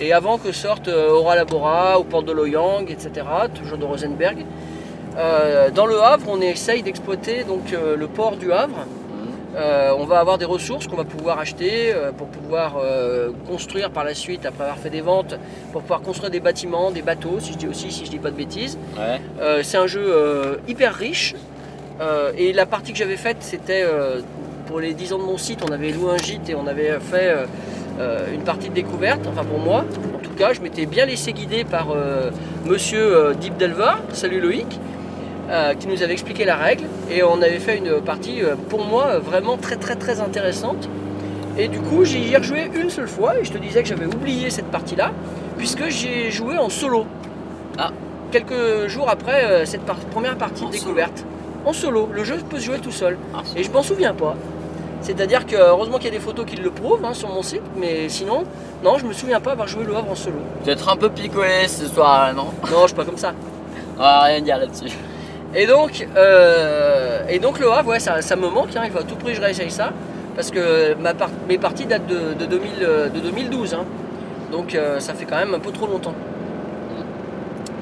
Et 0.00 0.12
avant 0.12 0.38
que 0.38 0.50
sortent 0.50 0.88
euh, 0.88 1.10
Ora 1.10 1.36
Labora 1.36 2.00
ou 2.00 2.04
Porte 2.04 2.24
de 2.24 2.32
Loyang, 2.32 2.86
etc., 2.88 3.26
toujours 3.54 3.78
de 3.78 3.84
Rosenberg. 3.84 4.44
Dans 5.74 5.86
le 5.86 6.00
Havre, 6.00 6.26
on 6.28 6.40
essaye 6.40 6.82
d'exploiter 6.82 7.44
donc 7.44 7.70
le 7.72 8.06
port 8.08 8.36
du 8.36 8.52
Havre. 8.52 8.86
Euh, 9.56 9.92
on 9.96 10.04
va 10.04 10.18
avoir 10.18 10.38
des 10.38 10.44
ressources 10.44 10.86
qu'on 10.86 10.96
va 10.96 11.04
pouvoir 11.04 11.38
acheter 11.38 11.92
euh, 11.92 12.10
pour 12.12 12.26
pouvoir 12.26 12.76
euh, 12.76 13.30
construire 13.46 13.90
par 13.90 14.04
la 14.04 14.14
suite, 14.14 14.46
après 14.46 14.64
avoir 14.64 14.78
fait 14.78 14.90
des 14.90 15.00
ventes, 15.00 15.36
pour 15.72 15.82
pouvoir 15.82 16.00
construire 16.00 16.30
des 16.30 16.40
bâtiments, 16.40 16.90
des 16.90 17.02
bateaux, 17.02 17.38
si 17.38 17.52
je 17.52 17.58
dis 17.58 17.68
aussi, 17.68 17.92
si 17.92 18.04
je 18.04 18.10
dis 18.10 18.18
pas 18.18 18.30
de 18.30 18.36
bêtises. 18.36 18.78
Ouais. 18.96 19.62
C'est 19.62 19.76
un 19.76 19.86
jeu 19.86 20.60
hyper 20.68 20.94
riche. 20.94 21.34
Et 22.36 22.52
la 22.52 22.66
partie 22.66 22.92
que 22.92 22.98
j'avais 22.98 23.16
faite, 23.16 23.38
c'était 23.40 23.84
pour 24.66 24.80
les 24.80 24.94
10 24.94 25.12
ans 25.12 25.18
de 25.18 25.24
mon 25.24 25.38
site, 25.38 25.60
on 25.68 25.72
avait 25.72 25.90
loué 25.90 26.12
un 26.12 26.16
gîte 26.16 26.48
et 26.48 26.54
on 26.54 26.66
avait 26.66 26.98
fait 27.00 27.34
une 28.32 28.42
partie 28.42 28.68
de 28.68 28.74
découverte, 28.74 29.20
enfin 29.26 29.44
pour 29.44 29.58
moi. 29.58 29.84
En 30.14 30.22
tout 30.22 30.34
cas, 30.36 30.52
je 30.52 30.60
m'étais 30.60 30.86
bien 30.86 31.06
laissé 31.06 31.32
guider 31.32 31.64
par 31.64 31.88
monsieur 32.64 33.34
Deep 33.40 33.56
Delva, 33.56 33.98
salut 34.12 34.40
Loïc, 34.40 34.78
euh, 35.50 35.74
qui 35.74 35.86
nous 35.88 36.02
avait 36.02 36.12
expliqué 36.12 36.44
la 36.44 36.56
règle. 36.56 36.84
Et 37.10 37.22
on 37.22 37.40
avait 37.42 37.58
fait 37.58 37.78
une 37.78 38.00
partie, 38.00 38.42
euh, 38.42 38.54
pour 38.68 38.84
moi, 38.84 39.18
vraiment 39.18 39.56
très 39.56 39.76
très 39.76 39.96
très 39.96 40.20
intéressante. 40.20 40.88
Et 41.56 41.68
du 41.68 41.78
coup, 41.80 42.04
j'y 42.04 42.32
ai 42.32 42.36
rejoué 42.36 42.70
une 42.74 42.90
seule 42.90 43.06
fois 43.08 43.38
et 43.38 43.44
je 43.44 43.52
te 43.52 43.58
disais 43.58 43.82
que 43.82 43.88
j'avais 43.88 44.06
oublié 44.06 44.50
cette 44.50 44.66
partie-là, 44.72 45.12
puisque 45.56 45.88
j'ai 45.88 46.30
joué 46.30 46.58
en 46.58 46.68
solo. 46.68 47.06
Ah. 47.78 47.90
Quelques 48.32 48.88
jours 48.88 49.08
après 49.08 49.44
euh, 49.44 49.64
cette 49.64 49.82
par- 49.82 49.96
première 49.96 50.36
partie 50.36 50.64
En 50.64 50.70
découverte. 50.70 51.24
En 51.64 51.72
solo, 51.72 52.08
le 52.12 52.24
jeu 52.24 52.36
peut 52.50 52.58
se 52.58 52.64
jouer 52.64 52.78
tout 52.78 52.90
seul. 52.90 53.16
Ah, 53.34 53.42
Et 53.56 53.62
je 53.62 53.70
m'en 53.70 53.82
souviens 53.82 54.12
pas. 54.14 54.34
C'est-à-dire 55.00 55.46
que 55.46 55.54
heureusement 55.54 55.98
qu'il 55.98 56.06
y 56.06 56.08
a 56.08 56.18
des 56.18 56.24
photos 56.24 56.44
qui 56.46 56.56
le 56.56 56.70
prouvent 56.70 57.04
hein, 57.04 57.14
sur 57.14 57.28
mon 57.28 57.42
site, 57.42 57.62
mais 57.76 58.08
sinon, 58.08 58.44
non, 58.82 58.98
je 58.98 59.04
me 59.04 59.12
souviens 59.12 59.38
pas 59.38 59.52
avoir 59.52 59.68
joué 59.68 59.84
le 59.84 59.94
Havre 59.94 60.10
en 60.10 60.14
solo. 60.14 60.36
Peut-être 60.64 60.88
un 60.88 60.96
peu 60.96 61.10
picolé 61.10 61.68
ce 61.68 61.86
soir, 61.86 62.32
non? 62.34 62.46
Non, 62.72 62.82
je 62.82 62.86
suis 62.88 62.96
pas 62.96 63.04
comme 63.04 63.18
ça. 63.18 63.32
On 63.96 64.00
va 64.00 64.22
rien 64.22 64.40
dire 64.40 64.56
là-dessus. 64.58 64.96
Et 65.56 65.66
donc, 65.66 66.06
euh, 66.16 67.20
et 67.28 67.38
donc 67.38 67.60
le 67.60 67.70
Havre, 67.70 67.90
ouais, 67.90 68.00
ça, 68.00 68.20
ça 68.22 68.36
me 68.36 68.48
manque. 68.48 68.74
hein, 68.76 68.82
il 68.84 68.90
faut 68.90 68.98
à 68.98 69.02
tout 69.04 69.14
prix 69.16 69.30
que 69.30 69.36
je 69.36 69.40
réessaye 69.40 69.70
ça, 69.70 69.92
parce 70.34 70.50
que 70.50 70.94
ma 70.94 71.12
mes 71.48 71.58
parties 71.58 71.86
datent 71.86 72.06
de, 72.06 72.34
de 72.34 72.46
2000, 72.46 72.70
euh, 72.82 73.08
de 73.08 73.20
2012. 73.20 73.74
hein. 73.74 73.84
Donc 74.50 74.74
euh, 74.74 74.98
ça 75.00 75.14
fait 75.14 75.24
quand 75.24 75.36
même 75.36 75.54
un 75.54 75.58
peu 75.60 75.70
trop 75.70 75.86
longtemps. 75.86 76.14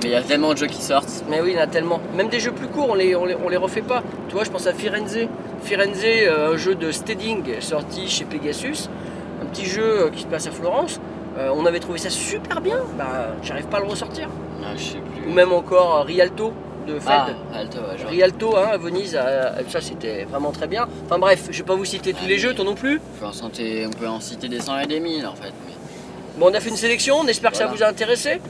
Mais 0.02 0.08
il 0.08 0.12
y 0.12 0.16
a 0.16 0.22
tellement 0.22 0.52
de 0.52 0.58
jeux 0.58 0.66
qui 0.66 0.82
sortent. 0.82 1.24
Mais 1.30 1.40
oui, 1.40 1.50
il 1.52 1.56
y 1.56 1.60
en 1.60 1.62
a 1.62 1.66
tellement. 1.68 2.00
Même 2.16 2.28
des 2.28 2.40
jeux 2.40 2.50
plus 2.52 2.66
courts, 2.66 2.88
on 2.90 2.94
les, 2.94 3.14
on 3.14 3.24
les, 3.24 3.36
on 3.42 3.48
les 3.48 3.56
refait 3.56 3.82
pas. 3.82 4.02
Tu 4.28 4.34
vois, 4.34 4.42
je 4.44 4.50
pense 4.50 4.66
à 4.66 4.72
Firenze. 4.72 5.16
Firenze, 5.62 6.04
un 6.04 6.56
jeu 6.56 6.74
de 6.74 6.90
steading 6.90 7.60
sorti 7.60 8.08
chez 8.08 8.24
Pegasus. 8.24 8.88
Un 9.40 9.46
petit 9.46 9.64
jeu 9.66 10.10
qui 10.12 10.22
se 10.22 10.26
passe 10.26 10.46
à 10.48 10.50
Florence. 10.50 11.00
Euh, 11.38 11.50
on 11.54 11.64
avait 11.66 11.78
trouvé 11.78 11.98
ça 11.98 12.10
super 12.10 12.60
bien. 12.60 12.78
Bah, 12.98 13.28
j'arrive 13.44 13.66
pas 13.66 13.76
à 13.76 13.80
le 13.80 13.86
ressortir. 13.86 14.28
Ah, 14.64 14.72
je 14.76 14.82
sais 14.82 14.98
plus. 14.98 15.30
Ou 15.30 15.32
même 15.32 15.52
encore 15.52 16.04
Rialto 16.04 16.52
de 16.86 16.98
Fed. 16.98 17.04
Ah, 17.10 17.26
Alto, 17.58 17.78
ouais. 17.78 18.08
Rialto 18.08 18.56
hein, 18.56 18.68
à 18.72 18.76
Venise, 18.76 19.18
ça 19.68 19.80
c'était 19.80 20.24
vraiment 20.24 20.50
très 20.50 20.66
bien. 20.66 20.86
Enfin 21.06 21.18
bref, 21.18 21.48
je 21.50 21.58
vais 21.58 21.64
pas 21.64 21.74
vous 21.74 21.84
citer 21.84 22.12
tous 22.12 22.26
les 22.26 22.38
jeux, 22.38 22.54
toi 22.54 22.64
non 22.64 22.74
plus. 22.74 23.00
On 23.16 23.20
peut 23.20 23.26
en 23.26 23.32
citer, 23.32 23.86
on 23.86 23.90
peut 23.90 24.08
en 24.08 24.20
citer 24.20 24.48
des 24.48 24.60
100 24.60 24.78
et 24.80 24.86
des 24.86 25.00
1000 25.00 25.26
en 25.26 25.34
fait. 25.34 25.52
mais- 25.66 25.72
Bon, 26.38 26.46
on 26.50 26.54
a 26.54 26.60
fait 26.60 26.70
une 26.70 26.76
sélection, 26.76 27.16
on 27.20 27.26
espère 27.26 27.50
que 27.50 27.56
ça 27.58 27.64
Voilà. 27.64 27.76
vous 27.76 27.82
a 27.84 27.86
intéressé. 27.88 28.40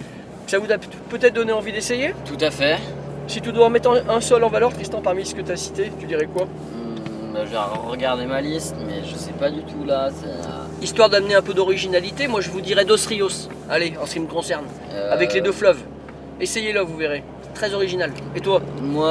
Que 0.45 0.51
ça 0.51 0.59
vous 0.59 0.71
a 0.71 0.79
peut- 0.79 0.89
peut-être 1.11 1.35
donné 1.35 1.53
envie 1.53 1.73
d'essayer. 1.73 2.15
Tout 2.25 2.39
à 2.41 2.51
fait. 2.51 2.79
Si 3.29 3.41
tu 3.41 3.53
dois 3.53 3.67
en 3.67 3.71
mettre 3.71 3.91
un 3.91 4.17
un 4.17 4.21
seul 4.21 4.43
en 4.45 4.49
valeur, 4.49 4.73
Tristan, 4.73 5.01
parmi 5.01 5.25
ce 5.25 5.35
que 5.35 5.41
tu 5.43 5.53
as 5.53 5.57
cité, 5.57 5.91
tu 5.99 6.07
dirais 6.07 6.27
quoi? 6.33 6.45
Hmm, 6.47 7.33
bah, 7.33 7.41
je 7.45 7.51
vais 7.51 7.57
regarder 7.89 8.27
ma 8.27 8.41
liste, 8.41 8.75
mais 8.87 9.03
je 9.09 9.15
sais 9.17 9.33
pas 9.33 9.51
du 9.51 9.63
tout 9.63 9.85
là. 9.87 10.11
c'est, 10.11 10.27
euh, 10.29 10.83
Histoire 10.83 11.09
d'amener 11.09 11.35
un 11.37 11.43
peu 11.43 11.55
d'originalité, 11.55 12.27
moi 12.27 12.41
je 12.41 12.51
vous 12.51 12.61
dirais 12.61 12.85
Dos 12.85 12.97
Rios. 13.09 13.49
Allez, 13.71 13.95
en 14.03 14.07
ce 14.07 14.15
qui 14.15 14.21
me 14.21 14.27
concerne. 14.27 14.65
euh, 14.93 15.13
Avec 15.13 15.33
les 15.33 15.41
deux 15.41 15.53
fleuves. 15.53 15.79
Essayez-le, 16.41 16.81
vous 16.81 16.97
verrez. 16.97 17.23
Très 17.55 17.75
original. 17.75 18.11
Et 18.35 18.41
toi 18.41 18.61
Moi. 18.83 19.09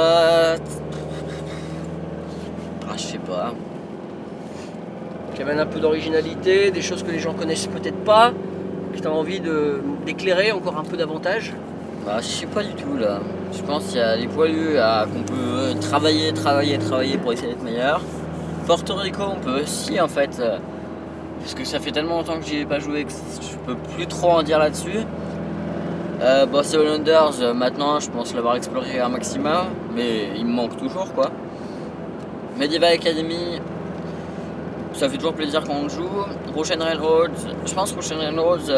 Ah, 2.89 2.93
je 2.97 3.01
sais 3.03 3.17
pas. 3.19 3.53
Qui 5.35 5.41
amène 5.43 5.59
un 5.59 5.65
peu 5.65 5.79
d'originalité, 5.79 6.71
des 6.71 6.81
choses 6.81 7.03
que 7.03 7.11
les 7.11 7.19
gens 7.19 7.33
connaissent 7.33 7.67
peut-être 7.67 8.03
pas, 8.03 8.31
que 8.93 8.99
tu 8.99 9.07
as 9.07 9.11
envie 9.11 9.41
d'éclairer 10.05 10.51
encore 10.51 10.77
un 10.77 10.83
peu 10.83 10.97
davantage. 10.97 11.53
Bah, 12.05 12.17
je 12.19 12.25
sais 12.27 12.47
pas 12.47 12.63
du 12.63 12.73
tout 12.73 12.97
là. 12.99 13.19
Je 13.53 13.61
pense 13.61 13.87
qu'il 13.87 13.97
y 13.97 14.01
a 14.01 14.15
les 14.15 14.27
poilus 14.27 14.75
qu'on 15.13 15.21
peut 15.23 15.35
euh, 15.39 15.73
travailler, 15.75 16.33
travailler, 16.33 16.77
travailler 16.79 17.17
pour 17.17 17.31
essayer 17.31 17.49
d'être 17.49 17.63
meilleur. 17.63 18.01
Porto 18.67 18.95
Rico, 18.95 19.23
on 19.23 19.39
peut 19.39 19.61
aussi 19.61 19.99
en 20.01 20.07
fait. 20.07 20.39
euh, 20.39 20.57
parce 21.39 21.53
que 21.55 21.63
ça 21.63 21.79
fait 21.79 21.91
tellement 21.91 22.17
longtemps 22.17 22.39
que 22.39 22.45
j'y 22.45 22.57
ai 22.57 22.65
pas 22.65 22.79
joué 22.79 23.03
que 23.05 23.11
je 23.11 23.55
peux 23.65 23.75
plus 23.95 24.05
trop 24.07 24.31
en 24.31 24.43
dire 24.43 24.59
là-dessus. 24.59 24.99
Euh, 26.21 26.45
Boss 26.45 26.73
Islanders, 26.73 27.41
euh, 27.41 27.53
maintenant 27.53 27.99
je 27.99 28.09
pense 28.11 28.33
l'avoir 28.33 28.55
exploré 28.55 28.99
un 28.99 29.09
maximum, 29.09 29.67
mais 29.95 30.29
il 30.37 30.45
me 30.45 30.53
manque 30.53 30.77
toujours 30.77 31.11
quoi. 31.13 31.31
Medieval 32.57 32.93
Academy, 32.93 33.59
ça 34.93 35.09
fait 35.09 35.17
toujours 35.17 35.33
plaisir 35.33 35.63
quand 35.63 35.73
on 35.73 35.89
joue. 35.89 36.09
Russian 36.55 36.79
Railroads, 36.79 37.47
je 37.65 37.73
pense 37.73 37.91
que 37.91 37.97
Russian 37.97 38.19
Railroads, 38.19 38.71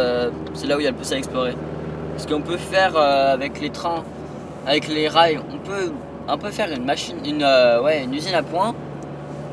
c'est 0.53 0.67
là 0.67 0.77
où 0.77 0.79
il 0.79 0.83
y 0.83 0.87
a 0.87 0.91
le 0.91 0.95
plus 0.95 1.11
à 1.11 1.17
explorer. 1.17 1.55
Parce 2.13 2.27
qu'on 2.27 2.41
peut 2.41 2.57
faire 2.57 2.95
euh, 2.95 3.33
avec 3.33 3.59
les 3.59 3.71
trains, 3.71 4.03
avec 4.67 4.87
les 4.87 5.07
rails, 5.07 5.39
on 5.51 5.57
peut 5.57 5.91
un 6.27 6.37
peu 6.37 6.51
faire 6.51 6.71
une 6.71 6.85
machine, 6.85 7.17
une, 7.25 7.43
euh, 7.43 7.81
ouais, 7.81 8.03
une 8.03 8.13
usine 8.13 8.35
à 8.35 8.43
points. 8.43 8.75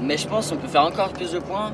Mais 0.01 0.17
je 0.19 0.29
pense 0.29 0.51
qu'on 0.51 0.57
peut 0.57 0.69
faire 0.69 0.85
encore 0.85 1.09
plus 1.09 1.33
de 1.33 1.39
points 1.39 1.73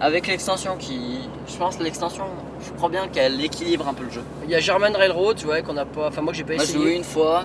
avec 0.00 0.26
l'extension 0.28 0.76
qui. 0.78 1.28
Je 1.48 1.56
pense 1.56 1.80
l'extension, 1.80 2.24
je 2.64 2.72
crois 2.72 2.88
bien 2.88 3.08
qu'elle 3.08 3.40
équilibre 3.44 3.86
un 3.88 3.94
peu 3.94 4.04
le 4.04 4.10
jeu. 4.10 4.22
Il 4.44 4.50
y 4.50 4.54
a 4.54 4.60
German 4.60 4.94
Railroad, 4.94 5.36
ouais, 5.46 5.62
qu'on 5.62 5.76
a 5.76 5.84
pas. 5.84 6.08
Enfin, 6.08 6.22
moi 6.22 6.32
j'ai 6.32 6.44
pas 6.44 6.54
Moi 6.54 6.64
j'ai 6.64 6.70
essayé. 6.70 6.84
joué 6.84 6.94
une 6.96 7.04
fois 7.04 7.44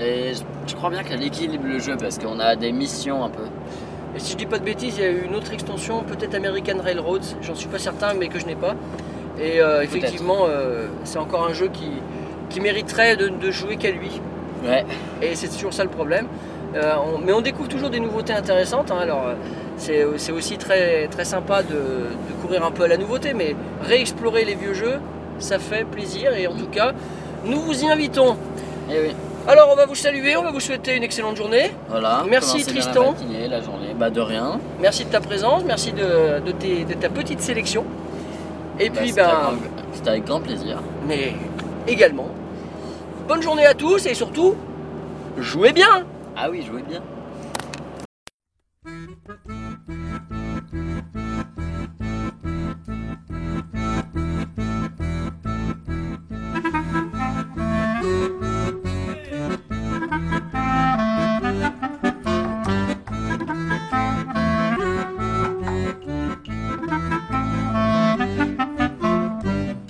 et 0.00 0.32
je, 0.66 0.74
crois 0.74 0.90
bien 0.90 1.02
qu'elle 1.02 1.22
équilibre 1.22 1.64
le 1.66 1.78
jeu 1.78 1.96
parce 1.98 2.18
qu'on 2.18 2.40
a 2.40 2.56
des 2.56 2.72
missions 2.72 3.22
un 3.24 3.28
peu. 3.28 3.42
Et 4.16 4.18
si 4.20 4.32
je 4.32 4.36
dis 4.38 4.46
pas 4.46 4.58
de 4.58 4.64
bêtises, 4.64 4.94
il 4.98 5.02
y 5.04 5.06
a 5.06 5.10
eu 5.10 5.22
une 5.24 5.34
autre 5.34 5.52
extension, 5.52 6.02
peut-être 6.02 6.34
American 6.34 6.78
Railroads, 6.82 7.36
j'en 7.42 7.54
suis 7.54 7.68
pas 7.68 7.78
certain, 7.78 8.14
mais 8.14 8.28
que 8.28 8.38
je 8.38 8.46
n'ai 8.46 8.54
pas. 8.56 8.74
Et 9.40 9.60
euh, 9.62 9.82
effectivement, 9.82 10.44
euh, 10.46 10.86
c'est 11.04 11.18
encore 11.18 11.46
un 11.46 11.52
jeu 11.54 11.68
qui, 11.72 11.88
qui 12.50 12.60
mériterait 12.60 13.16
de, 13.16 13.28
de 13.28 13.50
jouer 13.50 13.76
qu'à 13.76 13.90
lui. 13.90 14.20
Ouais. 14.64 14.84
Et 15.22 15.34
c'est 15.34 15.48
toujours 15.48 15.72
ça 15.72 15.82
le 15.84 15.90
problème. 15.90 16.26
Euh, 16.74 16.94
on- 17.14 17.18
mais 17.18 17.32
on 17.32 17.40
découvre 17.40 17.68
toujours 17.68 17.90
des 17.90 18.00
nouveautés 18.00 18.32
intéressantes. 18.34 18.90
hein. 18.90 18.98
alors, 19.00 19.24
c'est 20.16 20.32
aussi 20.32 20.56
très, 20.58 21.08
très 21.08 21.24
sympa 21.24 21.62
de, 21.62 21.74
de 21.74 22.32
courir 22.42 22.64
un 22.64 22.70
peu 22.70 22.84
à 22.84 22.88
la 22.88 22.96
nouveauté, 22.96 23.34
mais 23.34 23.54
réexplorer 23.82 24.44
les 24.44 24.54
vieux 24.54 24.74
jeux, 24.74 24.98
ça 25.38 25.58
fait 25.58 25.84
plaisir. 25.84 26.34
Et 26.34 26.46
en 26.46 26.54
tout 26.54 26.68
cas, 26.68 26.92
nous 27.44 27.60
vous 27.60 27.82
y 27.84 27.88
invitons. 27.88 28.36
Oui. 28.88 29.14
Alors, 29.48 29.70
on 29.72 29.76
va 29.76 29.86
vous 29.86 29.96
saluer, 29.96 30.36
on 30.36 30.44
va 30.44 30.52
vous 30.52 30.60
souhaiter 30.60 30.96
une 30.96 31.02
excellente 31.02 31.36
journée. 31.36 31.72
Voilà. 31.88 32.24
Merci, 32.30 32.64
Tristan. 32.64 33.02
La, 33.02 33.10
matinée, 33.10 33.48
la 33.48 33.60
journée. 33.60 33.94
Bah 33.98 34.08
de 34.10 34.20
rien. 34.20 34.60
Merci 34.80 35.04
de 35.04 35.10
ta 35.10 35.20
présence, 35.20 35.64
merci 35.64 35.92
de, 35.92 36.38
de 36.46 36.52
tes- 36.52 36.84
de 36.84 36.94
ta 36.94 37.08
petite 37.08 37.40
sélection. 37.40 37.84
Et 38.78 38.88
Bah, 38.88 39.00
puis, 39.00 39.12
ben, 39.12 39.24
grand- 39.26 39.52
C'était 39.94 40.10
avec 40.10 40.24
grand 40.26 40.40
plaisir. 40.40 40.78
mais 41.08 41.34
également, 41.88 42.28
bonne 43.28 43.42
journée 43.42 43.66
à 43.66 43.74
tous 43.74 44.06
et 44.06 44.14
surtout, 44.14 44.54
jouez 45.38 45.72
bien 45.72 46.04
Ah 46.36 46.48
oui, 46.50 46.62
jouez 46.62 46.82
bien. 46.82 47.00